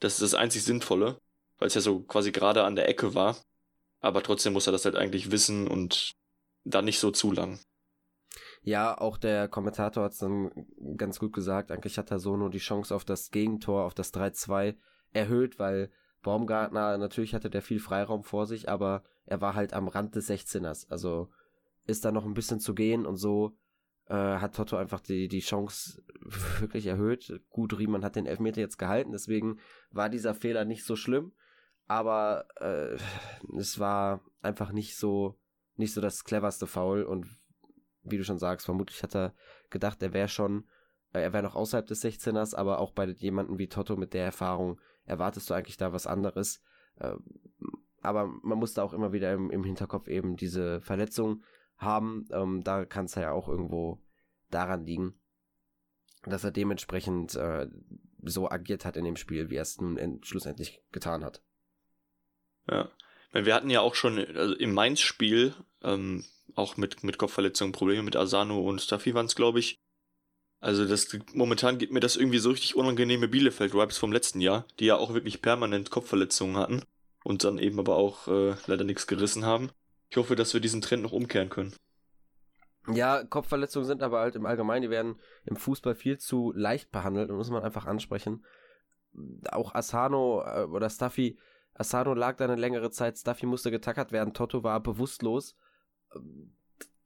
Das 0.01 0.15
ist 0.15 0.23
das 0.23 0.35
einzig 0.35 0.65
Sinnvolle, 0.65 1.19
weil 1.59 1.69
es 1.69 1.75
ja 1.75 1.81
so 1.81 2.01
quasi 2.01 2.33
gerade 2.33 2.65
an 2.65 2.77
der 2.77 2.89
Ecke 2.89 3.15
war. 3.15 3.37
Aber 4.01 4.23
trotzdem 4.23 4.53
muss 4.53 4.67
er 4.67 4.73
das 4.73 4.85
halt 4.85 4.97
eigentlich 4.97 5.31
wissen 5.31 5.67
und 5.67 6.13
dann 6.65 6.85
nicht 6.85 6.99
so 6.99 7.11
zu 7.11 7.33
lang. 7.33 7.59
Ja, 8.63 8.99
auch 8.99 9.19
der 9.19 9.49
Kommentator 9.49 10.05
hat 10.05 10.13
es 10.13 10.19
dann 10.19 10.51
ganz 10.97 11.19
gut 11.19 11.33
gesagt. 11.33 11.71
Eigentlich 11.71 11.99
hat 11.99 12.11
er 12.11 12.19
so 12.19 12.37
nur 12.37 12.51
die 12.51 12.59
Chance 12.59 12.95
auf 12.95 13.05
das 13.05 13.31
Gegentor, 13.31 13.85
auf 13.85 13.95
das 13.95 14.13
3-2 14.15 14.77
erhöht, 15.13 15.59
weil 15.59 15.91
Baumgartner, 16.23 16.97
natürlich 16.97 17.35
hatte 17.35 17.51
der 17.51 17.63
viel 17.63 17.79
Freiraum 17.79 18.25
vor 18.25 18.47
sich, 18.47 18.69
aber 18.69 19.05
er 19.27 19.41
war 19.41 19.55
halt 19.55 19.75
am 19.75 19.89
Rand 19.89 20.17
des 20.17 20.31
16ers. 20.31 20.91
Also 20.91 21.31
ist 21.87 22.05
da 22.05 22.13
noch 22.13 22.25
ein 22.25 22.35
bisschen 22.35 22.61
zu 22.61 22.75
gehen 22.75 23.05
und 23.05 23.17
so 23.17 23.57
äh, 24.09 24.15
hat 24.15 24.55
Toto 24.55 24.77
einfach 24.77 25.01
die, 25.01 25.29
die 25.29 25.41
Chance 25.41 26.03
wirklich 26.61 26.87
erhöht. 26.87 27.41
Gut, 27.51 27.79
Riemann 27.79 28.05
hat 28.05 28.17
den 28.17 28.27
Elfmeter 28.27 28.61
jetzt 28.61 28.79
gehalten, 28.79 29.13
deswegen 29.13 29.59
war 29.91 30.09
dieser 30.09 30.35
Fehler 30.35 30.65
nicht 30.65 30.85
so 30.85 30.97
schlimm. 30.97 31.33
Aber 31.87 32.47
äh, 32.57 32.97
es 33.59 33.79
war 33.79 34.21
einfach 34.41 34.73
nicht 34.73 34.97
so, 34.97 35.39
nicht 35.77 35.93
so 35.93 36.01
das 36.01 36.25
cleverste 36.25 36.67
Foul 36.67 37.03
und 37.03 37.27
wie 38.03 38.19
du 38.19 38.25
schon 38.25 38.39
sagst, 38.39 38.67
vermutlich 38.67 39.03
hat 39.03 39.15
er 39.15 39.35
gedacht, 39.71 40.03
er 40.03 40.13
wäre 40.13 40.29
schon, 40.29 40.69
äh, 41.13 41.21
er 41.21 41.33
wäre 41.33 41.43
noch 41.43 41.55
außerhalb 41.55 41.87
des 41.87 42.05
16ers, 42.05 42.55
aber 42.55 42.79
auch 42.79 42.93
bei 42.93 43.07
jemandem 43.07 43.59
wie 43.59 43.69
Toto 43.69 43.97
mit 43.97 44.15
der 44.15 44.25
Erfahrung 44.25 44.81
erwartest 45.05 45.51
du 45.51 45.55
eigentlich 45.55 45.77
da 45.77 45.93
was 45.93 46.07
anderes. 46.07 46.63
Äh, 46.97 47.15
aber 48.03 48.27
man 48.43 48.59
musste 48.59 48.83
auch 48.83 48.93
immer 48.93 49.13
wieder 49.13 49.33
im, 49.33 49.51
im 49.51 49.65
Hinterkopf 49.65 50.09
eben 50.09 50.37
diese 50.37 50.81
Verletzung 50.83 51.43
haben. 51.77 52.27
Ähm, 52.33 52.63
da 52.63 52.85
kann 52.85 53.07
es 53.07 53.15
ja 53.15 53.33
auch 53.33 53.49
irgendwo 53.49 54.03
daran 54.51 54.85
liegen, 54.85 55.19
dass 56.25 56.45
er 56.45 56.51
dementsprechend 56.51 57.35
äh, 57.35 57.67
so 58.23 58.51
agiert 58.51 58.85
hat 58.85 58.97
in 58.97 59.05
dem 59.05 59.17
Spiel, 59.17 59.51
wie 59.51 59.57
er 59.57 59.63
es 59.63 59.81
nun 59.81 60.21
schlussendlich 60.23 60.83
getan 60.93 61.25
hat. 61.25 61.43
Ja, 62.69 62.89
wir 63.33 63.55
hatten 63.55 63.71
ja 63.71 63.81
auch 63.81 63.95
schon 63.95 64.19
also 64.19 64.55
im 64.55 64.73
Mainz-Spiel 64.73 65.55
ähm, 65.83 66.25
auch 66.55 66.77
mit, 66.77 67.03
mit 67.03 67.19
Kopfverletzungen 67.19 67.73
Probleme 67.73 68.03
mit 68.03 68.17
Asano 68.17 68.61
und 68.61 68.81
Staffi 68.81 69.15
waren 69.15 69.27
es, 69.27 69.35
glaube 69.35 69.59
ich. 69.59 69.81
Also 70.61 70.87
das 70.87 71.09
momentan 71.35 71.77
gibt 71.77 71.93
mir 71.93 72.01
das 72.01 72.17
irgendwie 72.17 72.39
so 72.39 72.51
richtig 72.51 72.75
unangenehme 72.75 73.29
Bielefeld-Vibes 73.29 73.99
vom 73.99 74.13
letzten 74.13 74.41
Jahr, 74.41 74.67
die 74.79 74.87
ja 74.87 74.97
auch 74.97 75.13
wirklich 75.13 75.43
permanent 75.43 75.91
Kopfverletzungen 75.91 76.57
hatten 76.57 76.83
und 77.23 77.45
dann 77.45 77.59
eben 77.59 77.79
aber 77.79 77.97
auch 77.97 78.29
äh, 78.29 78.55
leider 78.67 78.85
nichts 78.85 79.07
gerissen 79.07 79.45
haben. 79.45 79.71
Ich 80.09 80.17
hoffe, 80.17 80.37
dass 80.37 80.55
wir 80.55 80.61
diesen 80.61 80.81
Trend 80.81 81.03
noch 81.03 81.13
umkehren 81.13 81.51
können. 81.51 81.75
Ja, 82.87 83.25
Kopfverletzungen 83.25 83.87
sind 83.87 84.03
aber 84.03 84.21
halt 84.21 84.37
im 84.37 84.47
Allgemeinen, 84.47 84.83
die 84.83 84.91
werden 84.91 85.19
im 85.45 85.57
Fußball 85.57 85.95
viel 85.95 86.19
zu 86.19 86.53
leicht 86.55 86.91
behandelt 86.93 87.31
und 87.31 87.37
muss 87.37 87.51
man 87.51 87.63
einfach 87.63 87.87
ansprechen. 87.87 88.45
Auch 89.51 89.75
Asano 89.75 90.45
äh, 90.47 90.65
oder 90.65 90.89
Staffi, 90.89 91.39
Asano 91.75 92.15
lag 92.15 92.37
da 92.37 92.45
eine 92.45 92.57
längere 92.57 92.91
Zeit, 92.91 93.19
Staffi 93.19 93.47
musste 93.47 93.71
getackert 93.71 94.13
werden, 94.13 94.35
Toto 94.35 94.63
war 94.63 94.81
bewusstlos 94.81 95.57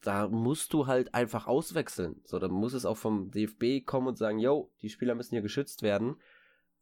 da 0.00 0.28
musst 0.28 0.72
du 0.72 0.86
halt 0.86 1.14
einfach 1.14 1.46
auswechseln. 1.46 2.20
So, 2.24 2.38
dann 2.38 2.50
muss 2.50 2.72
es 2.72 2.84
auch 2.84 2.96
vom 2.96 3.30
DFB 3.30 3.84
kommen 3.84 4.08
und 4.08 4.18
sagen, 4.18 4.38
yo, 4.38 4.70
die 4.82 4.90
Spieler 4.90 5.14
müssen 5.14 5.34
hier 5.34 5.42
geschützt 5.42 5.82
werden. 5.82 6.16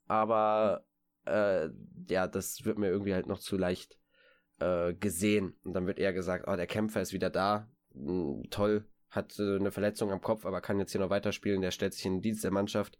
Aber 0.07 0.85
äh, 1.25 1.69
ja, 2.09 2.27
das 2.27 2.65
wird 2.65 2.79
mir 2.79 2.89
irgendwie 2.89 3.15
halt 3.15 3.27
noch 3.27 3.39
zu 3.39 3.57
leicht 3.57 3.99
äh, 4.61 4.95
gesehen. 4.95 5.57
Und 5.65 5.73
dann 5.73 5.87
wird 5.87 5.99
eher 5.99 6.13
gesagt, 6.13 6.47
oh, 6.47 6.57
der 6.57 6.67
Kämpfer 6.67 7.01
ist 7.01 7.13
wieder 7.13 7.31
da. 7.31 7.69
Mhm, 7.95 8.45
toll, 8.51 8.85
hat 9.11 9.39
äh, 9.39 9.57
eine 9.57 9.73
Verletzung 9.73 10.13
am 10.13 10.21
Kopf, 10.21 10.45
aber 10.45 10.61
kann 10.61 10.79
jetzt 10.79 10.93
hier 10.93 11.01
noch 11.01 11.11
weiterspielen. 11.11 11.63
Der 11.63 11.71
stellt 11.71 11.95
sich 11.95 12.05
in 12.05 12.17
den 12.17 12.23
Dienst 12.23 12.45
der 12.45 12.51
Mannschaft. 12.51 12.99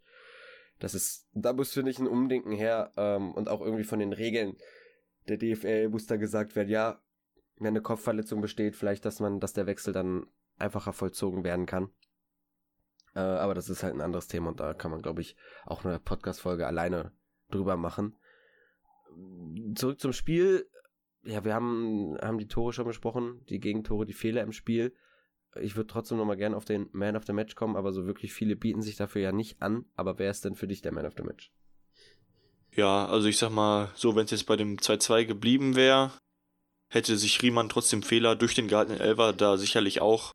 Das 0.79 0.95
ist, 0.95 1.29
da 1.33 1.53
muss, 1.53 1.73
finde 1.73 1.91
ich, 1.91 1.99
ein 1.99 2.09
Umdenken 2.09 2.53
her. 2.53 2.91
Ähm, 2.97 3.33
und 3.33 3.49
auch 3.49 3.61
irgendwie 3.61 3.85
von 3.85 3.99
den 3.99 4.15
Regeln 4.15 4.57
der 5.29 5.39
DFL 5.39 5.89
muss 5.89 6.07
da 6.07 6.17
gesagt 6.17 6.57
werden, 6.57 6.69
ja, 6.69 7.01
wenn 7.59 7.69
eine 7.69 7.83
Kopfverletzung 7.83 8.41
besteht, 8.41 8.77
vielleicht, 8.77 9.05
dass 9.05 9.21
man, 9.21 9.41
dass 9.41 9.53
der 9.53 9.67
Wechsel 9.67 9.93
dann 9.93 10.27
einfacher 10.59 10.93
vollzogen 10.93 11.45
werden 11.45 11.67
kann. 11.67 11.91
Äh, 13.15 13.21
aber 13.21 13.55
das 13.55 13.71
ist 13.71 13.83
halt 13.83 13.95
ein 13.95 14.01
anderes 14.01 14.29
Thema 14.29 14.51
und 14.51 14.61
da 14.61 14.75
kann 14.75 14.91
man, 14.91 15.03
glaube 15.03 15.23
ich, 15.23 15.37
auch 15.65 15.85
eine 15.85 15.99
Podcast-Folge 15.99 16.67
alleine 16.67 17.13
drüber 17.51 17.77
machen. 17.77 18.17
Zurück 19.75 20.01
zum 20.01 20.13
Spiel. 20.13 20.69
Ja, 21.23 21.45
wir 21.45 21.55
haben, 21.55 22.17
haben 22.21 22.39
die 22.39 22.47
Tore 22.47 22.73
schon 22.73 22.87
besprochen, 22.87 23.45
die 23.49 23.59
Gegentore, 23.59 24.07
die 24.07 24.13
Fehler 24.13 24.43
im 24.43 24.53
Spiel. 24.53 24.95
Ich 25.61 25.77
würde 25.77 25.89
trotzdem 25.89 26.19
nochmal 26.19 26.37
gerne 26.37 26.57
auf 26.57 26.67
den 26.67 26.89
Man 26.93 27.17
of 27.17 27.25
the 27.25 27.33
Match 27.33 27.55
kommen, 27.55 27.77
aber 27.77 27.93
so 27.93 28.07
wirklich 28.07 28.35
viele 28.35 28.55
bieten 28.55 28.83
sich 28.83 28.97
dafür 28.97 29.23
ja 29.23 29.33
nicht 29.33 29.63
an. 29.63 29.87
Aber 29.95 30.19
wer 30.19 30.31
ist 30.31 30.45
denn 30.45 30.55
für 30.55 30.69
dich 30.69 30.83
der 30.83 30.93
Man 30.93 31.07
of 31.07 31.15
the 31.17 31.23
Match? 31.23 31.51
Ja, 32.77 33.07
also 33.07 33.27
ich 33.27 33.39
sag 33.39 33.51
mal, 33.51 33.91
so 33.95 34.15
wenn 34.15 34.27
es 34.27 34.31
jetzt 34.31 34.47
bei 34.47 34.57
dem 34.57 34.77
2-2 34.77 35.25
geblieben 35.25 35.77
wäre, 35.77 36.13
hätte 36.89 37.17
sich 37.17 37.41
Riemann 37.43 37.71
trotzdem 37.71 38.03
Fehler 38.03 38.37
durch 38.37 38.55
den 38.55 38.69
gehaltenen 38.69 39.01
Elfer 39.01 39.33
da 39.33 39.57
sicherlich 39.57 40.03
auch, 40.03 40.33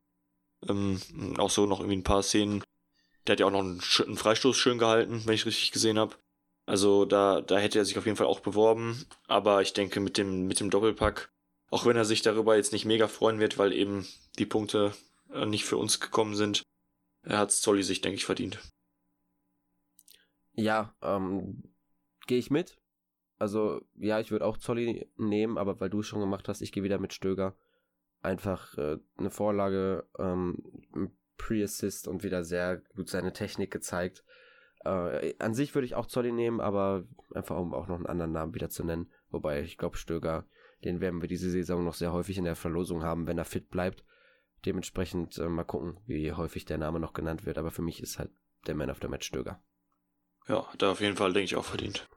ähm, 0.67 0.99
auch 1.37 1.51
so 1.51 1.67
noch 1.67 1.79
irgendwie 1.79 1.97
ein 1.97 2.03
paar 2.03 2.23
Szenen. 2.23 2.63
Der 3.25 3.33
hat 3.33 3.39
ja 3.39 3.45
auch 3.45 3.51
noch 3.51 3.59
einen, 3.59 3.79
einen 4.05 4.17
Freistoß 4.17 4.57
schön 4.57 4.79
gehalten, 4.79 5.21
wenn 5.25 5.35
ich 5.35 5.45
richtig 5.45 5.71
gesehen 5.71 5.99
habe. 5.99 6.15
Also 6.65 7.05
da, 7.05 7.41
da 7.41 7.59
hätte 7.59 7.77
er 7.77 7.85
sich 7.85 7.97
auf 7.99 8.05
jeden 8.05 8.17
Fall 8.17 8.27
auch 8.27 8.39
beworben. 8.39 9.05
Aber 9.27 9.61
ich 9.61 9.73
denke 9.73 9.99
mit 9.99 10.17
dem, 10.17 10.47
mit 10.47 10.59
dem 10.59 10.71
Doppelpack, 10.71 11.31
auch 11.69 11.85
wenn 11.85 11.95
er 11.95 12.05
sich 12.05 12.23
darüber 12.23 12.55
jetzt 12.55 12.73
nicht 12.73 12.85
mega 12.85 13.07
freuen 13.07 13.39
wird, 13.39 13.59
weil 13.59 13.71
eben 13.71 14.07
die 14.39 14.47
Punkte 14.47 14.93
äh, 15.31 15.45
nicht 15.45 15.65
für 15.65 15.77
uns 15.77 15.99
gekommen 15.99 16.35
sind, 16.35 16.63
er 17.23 17.37
hat 17.37 17.51
Zolli 17.51 17.83
sich, 17.83 18.01
denke 18.01 18.15
ich, 18.15 18.25
verdient. 18.25 18.59
Ja, 20.53 20.95
ähm, 21.03 21.70
gehe 22.31 22.39
ich 22.39 22.49
mit. 22.49 22.77
Also, 23.39 23.81
ja, 23.97 24.21
ich 24.21 24.31
würde 24.31 24.45
auch 24.45 24.55
Zolli 24.55 25.11
nehmen, 25.17 25.57
aber 25.57 25.81
weil 25.81 25.89
du 25.89 25.99
es 25.99 26.07
schon 26.07 26.21
gemacht 26.21 26.47
hast, 26.47 26.61
ich 26.61 26.71
gehe 26.71 26.81
wieder 26.81 26.97
mit 26.97 27.11
Stöger. 27.11 27.57
Einfach 28.21 28.77
äh, 28.77 28.99
eine 29.17 29.29
Vorlage, 29.29 30.07
ähm, 30.17 30.63
Pre-Assist 31.37 32.07
und 32.07 32.23
wieder 32.23 32.45
sehr 32.45 32.77
gut 32.95 33.09
seine 33.09 33.33
Technik 33.33 33.69
gezeigt. 33.69 34.23
Äh, 34.85 35.33
an 35.39 35.53
sich 35.53 35.75
würde 35.75 35.87
ich 35.87 35.95
auch 35.95 36.05
Zolli 36.05 36.31
nehmen, 36.31 36.61
aber 36.61 37.03
einfach 37.35 37.57
um 37.57 37.73
auch 37.73 37.89
noch 37.89 37.97
einen 37.97 38.05
anderen 38.05 38.31
Namen 38.31 38.55
wieder 38.55 38.69
zu 38.69 38.85
nennen. 38.85 39.11
Wobei, 39.29 39.59
ich 39.59 39.77
glaube, 39.77 39.97
Stöger, 39.97 40.45
den 40.85 41.01
werden 41.01 41.21
wir 41.21 41.27
diese 41.27 41.49
Saison 41.49 41.83
noch 41.83 41.95
sehr 41.95 42.13
häufig 42.13 42.37
in 42.37 42.45
der 42.45 42.55
Verlosung 42.55 43.03
haben, 43.03 43.27
wenn 43.27 43.37
er 43.37 43.43
fit 43.43 43.69
bleibt. 43.69 44.05
Dementsprechend 44.65 45.37
äh, 45.37 45.49
mal 45.49 45.65
gucken, 45.65 45.99
wie 46.05 46.31
häufig 46.31 46.63
der 46.63 46.77
Name 46.77 47.01
noch 47.01 47.11
genannt 47.11 47.45
wird. 47.45 47.57
Aber 47.57 47.71
für 47.71 47.81
mich 47.81 48.01
ist 48.01 48.19
halt 48.19 48.31
der 48.67 48.75
Man 48.75 48.89
of 48.89 48.99
the 49.01 49.09
Match 49.09 49.27
Stöger. 49.27 49.61
Ja, 50.47 50.65
er 50.79 50.91
auf 50.91 51.01
jeden 51.01 51.17
Fall, 51.17 51.33
denke 51.33 51.43
ich, 51.43 51.57
auch 51.57 51.65
verdient. 51.65 52.07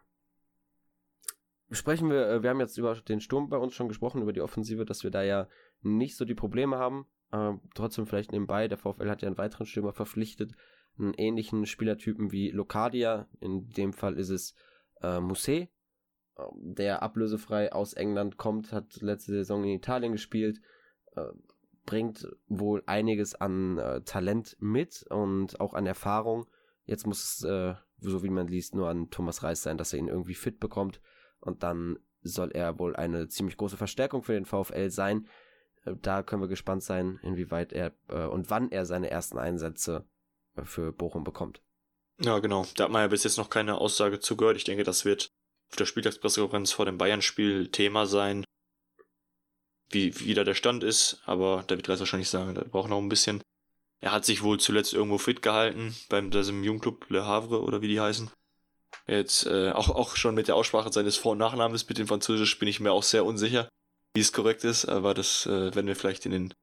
Sprechen 1.71 2.11
wir, 2.11 2.29
äh, 2.29 2.43
wir 2.43 2.51
haben 2.51 2.61
jetzt 2.61 2.79
über 2.79 2.95
den 2.95 3.21
Sturm 3.21 3.49
bei 3.49 3.57
uns 3.57 3.75
schon 3.75 3.89
gesprochen, 3.89 4.23
über 4.23 4.33
die 4.33 4.43
Offensive, 4.43 4.85
dass 4.85 5.03
wir 5.03 5.11
da 5.11 5.23
ja 5.23 5.49
nicht 5.83 6.17
so 6.17 6.25
die 6.25 6.35
Probleme 6.35 6.77
haben. 6.79 7.07
Äh, 7.33 7.53
trotzdem 7.75 8.07
vielleicht 8.07 8.33
nebenbei, 8.33 8.69
der 8.69 8.79
VfL 8.79 9.11
hat 9.11 9.23
ja 9.23 9.29
einen 9.29 9.39
weiteren 9.39 9.67
Stürmer 9.67 9.93
verpflichtet, 9.93 10.53
einen 10.99 11.15
ähnlichen 11.15 11.67
Spielertypen 11.67 12.33
wie 12.33 12.51
Locadia. 12.51 13.29
In 13.41 13.71
dem 13.71 13.93
Fall 13.93 14.19
ist 14.19 14.29
es 14.29 14.55
äh, 15.03 15.21
Musset, 15.21 15.71
der 16.57 17.03
ablösefrei 17.03 17.73
aus 17.73 17.95
England 17.95 18.37
kommt, 18.37 18.73
hat 18.73 19.01
letzte 19.01 19.33
Saison 19.33 19.65
in 19.65 19.71
Italien 19.71 20.13
gespielt, 20.13 20.61
äh, 21.17 21.27
bringt 21.87 22.29
wohl 22.49 22.83
einiges 22.87 23.35
an 23.35 23.79
äh, 23.79 24.03
Talent 24.03 24.57
mit 24.61 25.05
und 25.11 25.61
auch 25.61 25.75
an 25.75 25.87
Erfahrung. 25.87 26.47
Jetzt 26.85 27.07
muss 27.07 27.25
es, 27.25 27.45
äh, 27.45 27.75
so 27.99 28.23
wie 28.23 28.31
man 28.31 28.49
liest, 28.49 28.75
nur 28.75 28.89
an 28.89 29.11
Thomas 29.11 29.43
Reis 29.43 29.63
sein, 29.63 29.79
dass 29.79 29.93
er 29.93 29.99
ihn 29.99 30.09
irgendwie 30.09 30.35
fit 30.35 30.61
bekommt 30.61 31.01
und 31.45 31.63
dann 31.63 31.99
soll 32.23 32.51
er 32.53 32.79
wohl 32.79 32.97
eine 32.97 33.29
ziemlich 33.29 33.57
große 33.57 33.77
Verstärkung 33.77 34.23
für 34.23 34.33
den 34.33 34.47
VfL 34.47 34.91
sein. 34.91 35.29
Äh, 35.85 35.95
da 36.01 36.23
können 36.23 36.43
wir 36.43 36.49
gespannt 36.49 36.83
sein, 36.83 37.19
inwieweit 37.23 37.73
er 37.73 37.93
äh, 38.09 38.25
und 38.25 38.51
wann 38.51 38.71
er 38.71 38.87
seine 38.87 39.11
ersten 39.11 39.39
Einsätze 39.39 40.07
äh, 40.57 40.65
für 40.65 40.93
Bochum 40.93 41.25
bekommt. 41.25 41.61
Ja, 42.21 42.39
genau. 42.39 42.67
Da 42.77 42.85
hat 42.85 42.91
man 42.91 43.03
ja 43.03 43.09
bis 43.09 43.25
jetzt 43.25 43.39
noch 43.39 43.51
keine 43.51 43.79
Aussage 43.79 44.21
zugehört. 44.21 44.57
Ich 44.57 44.65
denke, 44.65 44.85
das 44.85 45.05
wird 45.05 45.29
auf 45.71 45.77
der 45.77 45.87
Spieltagspressekonferenz 45.87 46.73
vor 46.73 46.87
dem 46.87 46.99
Bayern-Spiel 46.99 47.69
Thema 47.71 48.07
sein, 48.07 48.45
wie, 49.91 50.19
wie 50.21 50.35
da 50.35 50.45
der 50.45 50.55
Stand 50.55 50.85
ist. 50.85 51.21
Aber 51.27 51.65
da 51.67 51.77
wird 51.77 51.89
Reis 51.89 51.99
wahrscheinlich 51.99 52.31
sagen, 52.31 52.55
der 52.55 52.65
braucht 52.65 52.89
noch 52.89 52.99
ein 52.99 53.09
bisschen. 53.09 53.43
Er 54.01 54.13
hat 54.13 54.25
sich 54.25 54.43
wohl 54.43 54.61
zuletzt 54.61 54.93
irgendwo 54.93 55.19
fit 55.19 55.43
gehalten, 55.43 55.97
beim 56.09 56.31
das 56.31 56.49
im 56.49 56.63
Jugendclub 56.63 57.11
Le 57.11 57.25
Havre 57.25 57.63
oder 57.63 57.81
wie 57.81 57.89
die 57.89 58.01
heißen. 58.01 58.31
Jetzt 59.07 59.47
äh, 59.47 59.71
auch, 59.71 59.91
auch 59.91 60.17
schon 60.17 60.35
mit 60.35 60.49
der 60.49 60.57
Aussprache 60.57 60.93
seines 60.93 61.17
Vor- 61.17 61.33
und 61.33 61.39
Nachnamens 61.39 61.89
mit 61.89 61.99
dem 61.99 62.07
Französisch 62.07 62.59
bin 62.59 62.69
ich 62.69 62.81
mir 62.81 62.93
auch 62.93 63.03
sehr 63.03 63.25
unsicher, 63.25 63.69
wie 64.15 64.21
es 64.21 64.33
korrekt 64.33 64.65
ist, 64.65 64.87
aber 64.87 65.13
das 65.13 65.47
äh, 65.47 65.75
werden 65.75 65.87
wir 65.87 65.97
vielleicht 65.97 66.25
in 66.25 66.33
den 66.33 66.55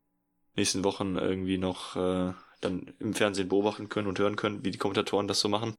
nächsten 0.56 0.84
Wochen 0.84 1.18
irgendwie 1.18 1.58
noch 1.58 1.96
äh, 1.96 2.34
dann 2.62 2.94
im 3.00 3.14
Fernsehen 3.14 3.50
beobachten 3.50 3.90
können 3.90 4.08
und 4.08 4.20
hören 4.20 4.36
können, 4.36 4.64
wie 4.64 4.72
die 4.72 4.78
Kommentatoren 4.78 5.28
das 5.28 5.40
so 5.40 5.50
machen. 5.50 5.76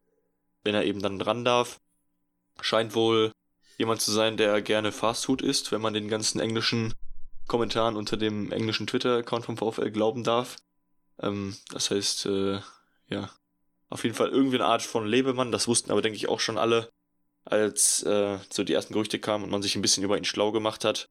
Wenn 0.63 0.75
er 0.75 0.85
eben 0.85 1.01
dann 1.01 1.19
dran 1.19 1.45
darf, 1.45 1.81
scheint 2.61 2.95
wohl 2.95 3.33
jemand 3.79 4.01
zu 4.01 4.13
sein, 4.13 4.37
der 4.37 4.63
gerne 4.63 4.93
Fastfood 4.93 5.43
isst, 5.43 5.73
wenn 5.73 5.81
man 5.81 5.95
den 5.95 6.09
ganzen 6.09 6.41
englischen 6.41 6.95
Kommentaren 7.49 7.97
unter 7.97 8.17
dem 8.17 8.53
englischen 8.53 8.87
Twitter-Account 8.87 9.45
vom 9.45 9.57
VfL 9.57 9.91
glauben 9.91 10.23
darf. 10.23 10.57
Ähm, 11.21 11.57
das 11.71 11.91
heißt, 11.91 12.27
äh, 12.27 12.61
ja, 13.09 13.31
auf 13.93 14.05
jeden 14.05 14.17
Fall 14.17 14.31
irgendwie 14.31 14.57
eine 14.57 14.65
Art 14.65 14.83
von 14.83 15.07
Lebemann. 15.07 15.53
Das 15.53 15.69
wussten 15.69 15.91
aber, 15.91 16.01
denke 16.01 16.17
ich, 16.17 16.27
auch 16.27 16.41
schon 16.41 16.57
alle, 16.57 16.91
als 17.45 18.03
äh, 18.05 18.39
so 18.51 18.65
die 18.65 18.73
ersten 18.73 18.95
Gerüchte 18.95 19.19
kamen 19.19 19.45
und 19.45 19.51
man 19.51 19.61
sich 19.61 19.77
ein 19.77 19.83
bisschen 19.83 20.03
über 20.03 20.17
ihn 20.17 20.25
schlau 20.25 20.51
gemacht 20.51 20.85
hat. 20.85 21.11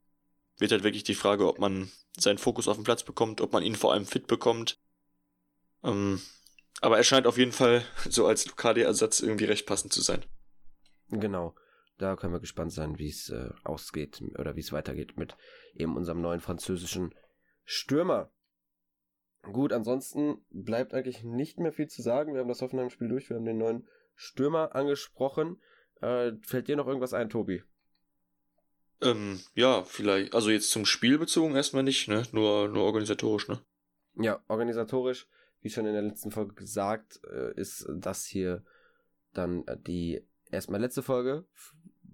Wird 0.58 0.72
halt 0.72 0.84
wirklich 0.84 1.04
die 1.04 1.14
Frage, 1.14 1.48
ob 1.48 1.60
man 1.60 1.92
seinen 2.18 2.40
Fokus 2.40 2.68
auf 2.68 2.78
den 2.78 2.84
Platz 2.84 3.04
bekommt, 3.04 3.40
ob 3.40 3.54
man 3.54 3.62
ihn 3.62 3.76
vor 3.76 3.94
allem 3.94 4.08
fit 4.08 4.26
bekommt. 4.26 4.80
Ähm, 5.84 6.22
aber 6.82 6.98
er 6.98 7.04
scheint 7.04 7.28
auf 7.28 7.38
jeden 7.38 7.52
Fall 7.52 7.86
so 8.10 8.26
als 8.26 8.48
Lucadia-Ersatz 8.48 9.20
irgendwie 9.20 9.46
recht 9.46 9.68
passend 9.68 9.94
zu 9.94 10.02
sein. 10.02 10.26
Genau. 11.10 11.54
Da 12.00 12.16
können 12.16 12.34
wir 12.34 12.40
gespannt 12.40 12.74
sein, 12.74 12.98
wie 12.98 13.10
es 13.10 13.30
äh, 13.30 13.52
ausgeht 13.64 14.24
oder 14.40 14.56
wie 14.56 14.62
es 14.62 14.72
weitergeht 14.72 15.18
mit 15.18 15.38
eben 15.76 15.96
unserem 15.96 16.22
neuen 16.22 16.40
französischen 16.40 17.14
Stürmer. 17.64 18.32
Gut, 19.44 19.74
ansonsten 19.74 20.46
bleibt 20.52 20.94
eigentlich 20.94 21.24
nicht 21.24 21.60
mehr 21.60 21.74
viel 21.74 21.88
zu 21.88 22.02
sagen. 22.02 22.34
Wir 22.34 22.42
haben 22.42 22.48
das 22.48 22.62
Hoffenheim-Spiel 22.62 23.10
durch, 23.10 23.30
wir 23.30 23.38
haben 23.38 23.46
den 23.46 23.58
neuen 23.58 23.88
Stürmer 24.16 24.76
angesprochen. 24.76 25.60
Äh, 26.00 26.34
fällt 26.44 26.68
dir 26.68 26.76
noch 26.76 26.88
irgendwas 26.88 27.14
ein, 27.14 27.30
Tobi? 27.30 27.64
Ähm, 29.02 29.40
ja, 29.56 29.84
vielleicht, 29.84 30.36
also 30.36 30.52
jetzt 30.52 30.70
zum 30.70 30.86
Spiel 30.86 31.18
bezogen 31.18 31.56
erstmal 31.56 31.84
nicht, 31.84 32.08
ne? 32.08 32.24
Nur, 32.32 32.68
nur 32.68 32.84
organisatorisch, 32.84 33.48
ne? 33.48 33.60
Ja, 34.16 34.44
organisatorisch, 34.48 35.28
wie 35.62 35.70
schon 35.70 35.88
in 35.88 35.94
der 35.94 36.04
letzten 36.04 36.30
Folge 36.30 36.54
gesagt, 36.54 37.20
äh, 37.32 37.54
ist 37.60 37.88
das 37.96 38.26
hier 38.26 38.64
dann 39.34 39.66
äh, 39.66 39.78
die 39.78 40.24
erstmal 40.52 40.82
letzte 40.82 41.02
Folge. 41.02 41.46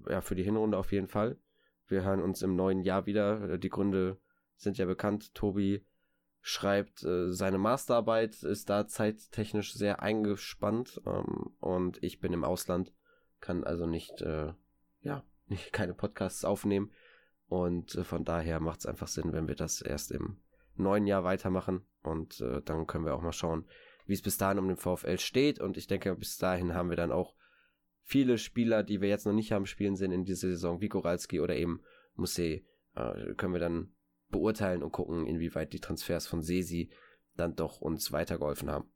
Ja, 0.09 0.21
für 0.21 0.35
die 0.35 0.43
Hinrunde 0.43 0.77
auf 0.77 0.93
jeden 0.93 1.09
Fall. 1.09 1.37
Wir 1.87 2.03
hören 2.03 2.21
uns 2.21 2.41
im 2.41 2.55
neuen 2.55 2.81
Jahr 2.81 3.05
wieder. 3.05 3.49
Äh, 3.49 3.59
die 3.59 3.69
Gründe 3.69 4.17
sind 4.55 4.77
ja 4.77 4.85
bekannt. 4.85 5.33
Tobi 5.33 5.85
schreibt 6.47 7.03
äh, 7.03 7.33
seine 7.33 7.57
Masterarbeit, 7.57 8.41
ist 8.41 8.69
da 8.69 8.87
zeittechnisch 8.87 9.73
sehr 9.73 10.01
eingespannt 10.01 11.01
ähm, 11.05 11.51
und 11.59 12.01
ich 12.01 12.21
bin 12.21 12.31
im 12.31 12.45
Ausland, 12.45 12.93
kann 13.41 13.65
also 13.65 13.85
nicht, 13.85 14.21
äh, 14.21 14.53
ja, 15.01 15.25
nicht, 15.47 15.73
keine 15.73 15.93
Podcasts 15.93 16.45
aufnehmen. 16.45 16.93
Und 17.49 17.95
äh, 17.95 18.05
von 18.05 18.23
daher 18.23 18.61
macht 18.61 18.79
es 18.79 18.85
einfach 18.85 19.09
Sinn, 19.09 19.33
wenn 19.33 19.49
wir 19.49 19.55
das 19.55 19.81
erst 19.81 20.11
im 20.11 20.37
neuen 20.75 21.05
Jahr 21.05 21.25
weitermachen. 21.25 21.85
Und 22.01 22.39
äh, 22.39 22.61
dann 22.61 22.87
können 22.87 23.03
wir 23.03 23.13
auch 23.13 23.21
mal 23.21 23.33
schauen, 23.33 23.65
wie 24.05 24.13
es 24.13 24.21
bis 24.21 24.37
dahin 24.37 24.59
um 24.59 24.69
den 24.69 24.77
VfL 24.77 25.17
steht. 25.17 25.59
Und 25.59 25.75
ich 25.75 25.87
denke, 25.87 26.15
bis 26.15 26.37
dahin 26.37 26.73
haben 26.73 26.89
wir 26.89 26.95
dann 26.97 27.11
auch 27.11 27.35
viele 28.03 28.37
Spieler, 28.37 28.83
die 28.83 29.01
wir 29.01 29.09
jetzt 29.09 29.25
noch 29.25 29.33
nicht 29.33 29.51
haben 29.51 29.65
spielen 29.65 29.97
sehen 29.97 30.13
in 30.13 30.23
dieser 30.23 30.47
Saison, 30.47 30.79
wie 30.79 30.87
Goralski 30.87 31.41
oder 31.41 31.57
eben 31.57 31.81
Musset, 32.15 32.63
äh, 32.95 33.33
können 33.33 33.51
wir 33.53 33.59
dann 33.59 33.91
beurteilen 34.29 34.83
und 34.83 34.91
gucken, 34.91 35.25
inwieweit 35.25 35.73
die 35.73 35.79
Transfers 35.79 36.27
von 36.27 36.41
Sesi 36.41 36.89
dann 37.35 37.55
doch 37.55 37.81
uns 37.81 38.11
weitergeholfen 38.11 38.69
haben. 38.69 38.91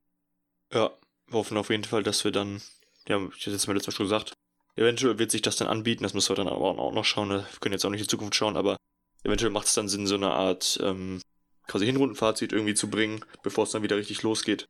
Ja, 0.71 0.91
wir 1.27 1.33
hoffen 1.33 1.57
auf 1.57 1.69
jeden 1.69 1.83
Fall, 1.83 2.03
dass 2.03 2.23
wir 2.23 2.31
dann, 2.31 2.61
ja, 3.07 3.17
ich 3.35 3.41
hätte 3.41 3.51
jetzt 3.51 3.67
mal 3.67 3.73
letztes 3.73 3.93
Mal 3.93 3.97
schon 3.97 4.05
gesagt, 4.05 4.33
eventuell 4.75 5.19
wird 5.19 5.31
sich 5.31 5.41
das 5.41 5.57
dann 5.57 5.67
anbieten, 5.67 6.03
das 6.03 6.13
müssen 6.13 6.29
wir 6.29 6.35
dann 6.35 6.47
aber 6.47 6.79
auch 6.79 6.93
noch 6.93 7.05
schauen, 7.05 7.29
wir 7.29 7.45
können 7.59 7.73
jetzt 7.73 7.85
auch 7.85 7.89
nicht 7.89 8.01
in 8.01 8.05
die 8.05 8.11
Zukunft 8.11 8.35
schauen, 8.35 8.57
aber 8.57 8.77
eventuell 9.23 9.51
macht 9.51 9.67
es 9.67 9.73
dann 9.73 9.89
Sinn, 9.89 10.07
so 10.07 10.15
eine 10.15 10.31
Art 10.31 10.79
ähm, 10.81 11.21
quasi 11.67 11.85
Hinrundenfazit 11.85 12.51
irgendwie 12.53 12.73
zu 12.73 12.89
bringen, 12.89 13.23
bevor 13.43 13.65
es 13.65 13.71
dann 13.71 13.83
wieder 13.83 13.97
richtig 13.97 14.23
losgeht. 14.23 14.65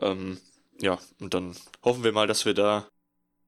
Ähm, 0.00 0.38
ja, 0.80 0.98
und 1.20 1.34
dann 1.34 1.56
hoffen 1.82 2.04
wir 2.04 2.12
mal, 2.12 2.26
dass 2.26 2.44
wir 2.44 2.54
da 2.54 2.88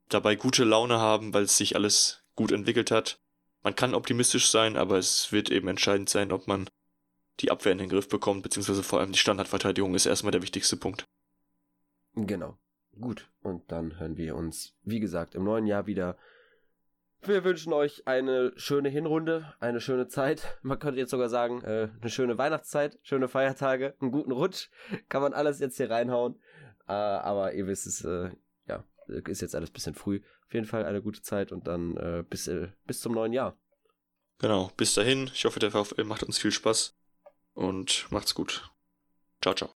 dabei 0.09 0.37
gute 0.37 0.64
Laune 0.64 0.99
haben, 0.99 1.35
weil 1.35 1.45
es 1.45 1.57
sich 1.57 1.75
alles 1.75 2.23
gut 2.37 2.53
entwickelt 2.53 2.90
hat 2.90 3.19
man 3.66 3.74
kann 3.74 3.96
optimistisch 3.96 4.48
sein, 4.48 4.76
aber 4.76 4.96
es 4.96 5.33
wird 5.33 5.50
eben 5.50 5.66
entscheidend 5.66 6.09
sein, 6.09 6.31
ob 6.31 6.46
man 6.46 6.68
die 7.40 7.50
Abwehr 7.50 7.72
in 7.72 7.79
den 7.79 7.88
Griff 7.88 8.09
bekommt, 8.09 8.44
beziehungsweise 8.44 8.85
vor 8.85 9.00
allem 9.00 9.11
die 9.11 9.18
Standardverteidigung 9.18 9.92
ist 9.96 10.07
erstmal 10.07 10.31
der 10.31 10.42
wichtigste 10.42 10.76
Punkt. 10.76 11.05
Genau. 12.14 12.57
Gut. 13.00 13.29
Und 13.42 13.72
dann 13.72 13.98
hören 13.98 14.16
wir 14.16 14.37
uns, 14.37 14.76
wie 14.85 15.00
gesagt, 15.00 15.35
im 15.35 15.42
neuen 15.42 15.66
Jahr 15.66 15.88
wieder. 15.88 16.16
Wir 17.22 17.42
wünschen 17.42 17.72
euch 17.72 18.07
eine 18.07 18.52
schöne 18.55 18.88
Hinrunde, 18.88 19.52
eine 19.59 19.81
schöne 19.81 20.07
Zeit. 20.07 20.61
Man 20.62 20.79
könnte 20.79 21.00
jetzt 21.00 21.11
sogar 21.11 21.29
sagen, 21.29 21.61
äh, 21.62 21.88
eine 22.00 22.11
schöne 22.11 22.38
Weihnachtszeit, 22.38 23.00
schöne 23.02 23.26
Feiertage, 23.26 23.96
einen 24.00 24.12
guten 24.12 24.31
Rutsch. 24.31 24.68
Kann 25.09 25.22
man 25.22 25.33
alles 25.33 25.59
jetzt 25.59 25.76
hier 25.76 25.90
reinhauen. 25.90 26.37
Äh, 26.87 26.92
aber 26.92 27.52
ihr 27.52 27.66
wisst 27.66 27.88
es, 27.88 28.05
äh, 28.05 28.31
ja, 28.68 28.85
ist 29.09 29.42
jetzt 29.42 29.57
alles 29.57 29.70
ein 29.70 29.72
bisschen 29.72 29.96
früh. 29.96 30.20
Auf 30.46 30.54
jeden 30.54 30.66
Fall 30.66 30.85
eine 30.85 31.02
gute 31.02 31.22
Zeit 31.22 31.52
und 31.52 31.66
dann 31.66 31.96
äh, 31.96 32.24
bis, 32.28 32.46
äh, 32.46 32.68
bis 32.85 33.00
zum 33.00 33.12
neuen 33.12 33.32
Jahr. 33.32 33.59
Genau, 34.38 34.70
bis 34.76 34.94
dahin. 34.94 35.30
Ich 35.35 35.44
hoffe, 35.44 35.61
der 35.61 35.70
VfL 35.70 36.04
macht 36.04 36.22
uns 36.22 36.38
viel 36.38 36.52
Spaß 36.52 36.94
und 37.54 38.06
macht's 38.11 38.35
gut. 38.35 38.70
Ciao, 39.40 39.54
ciao. 39.54 39.76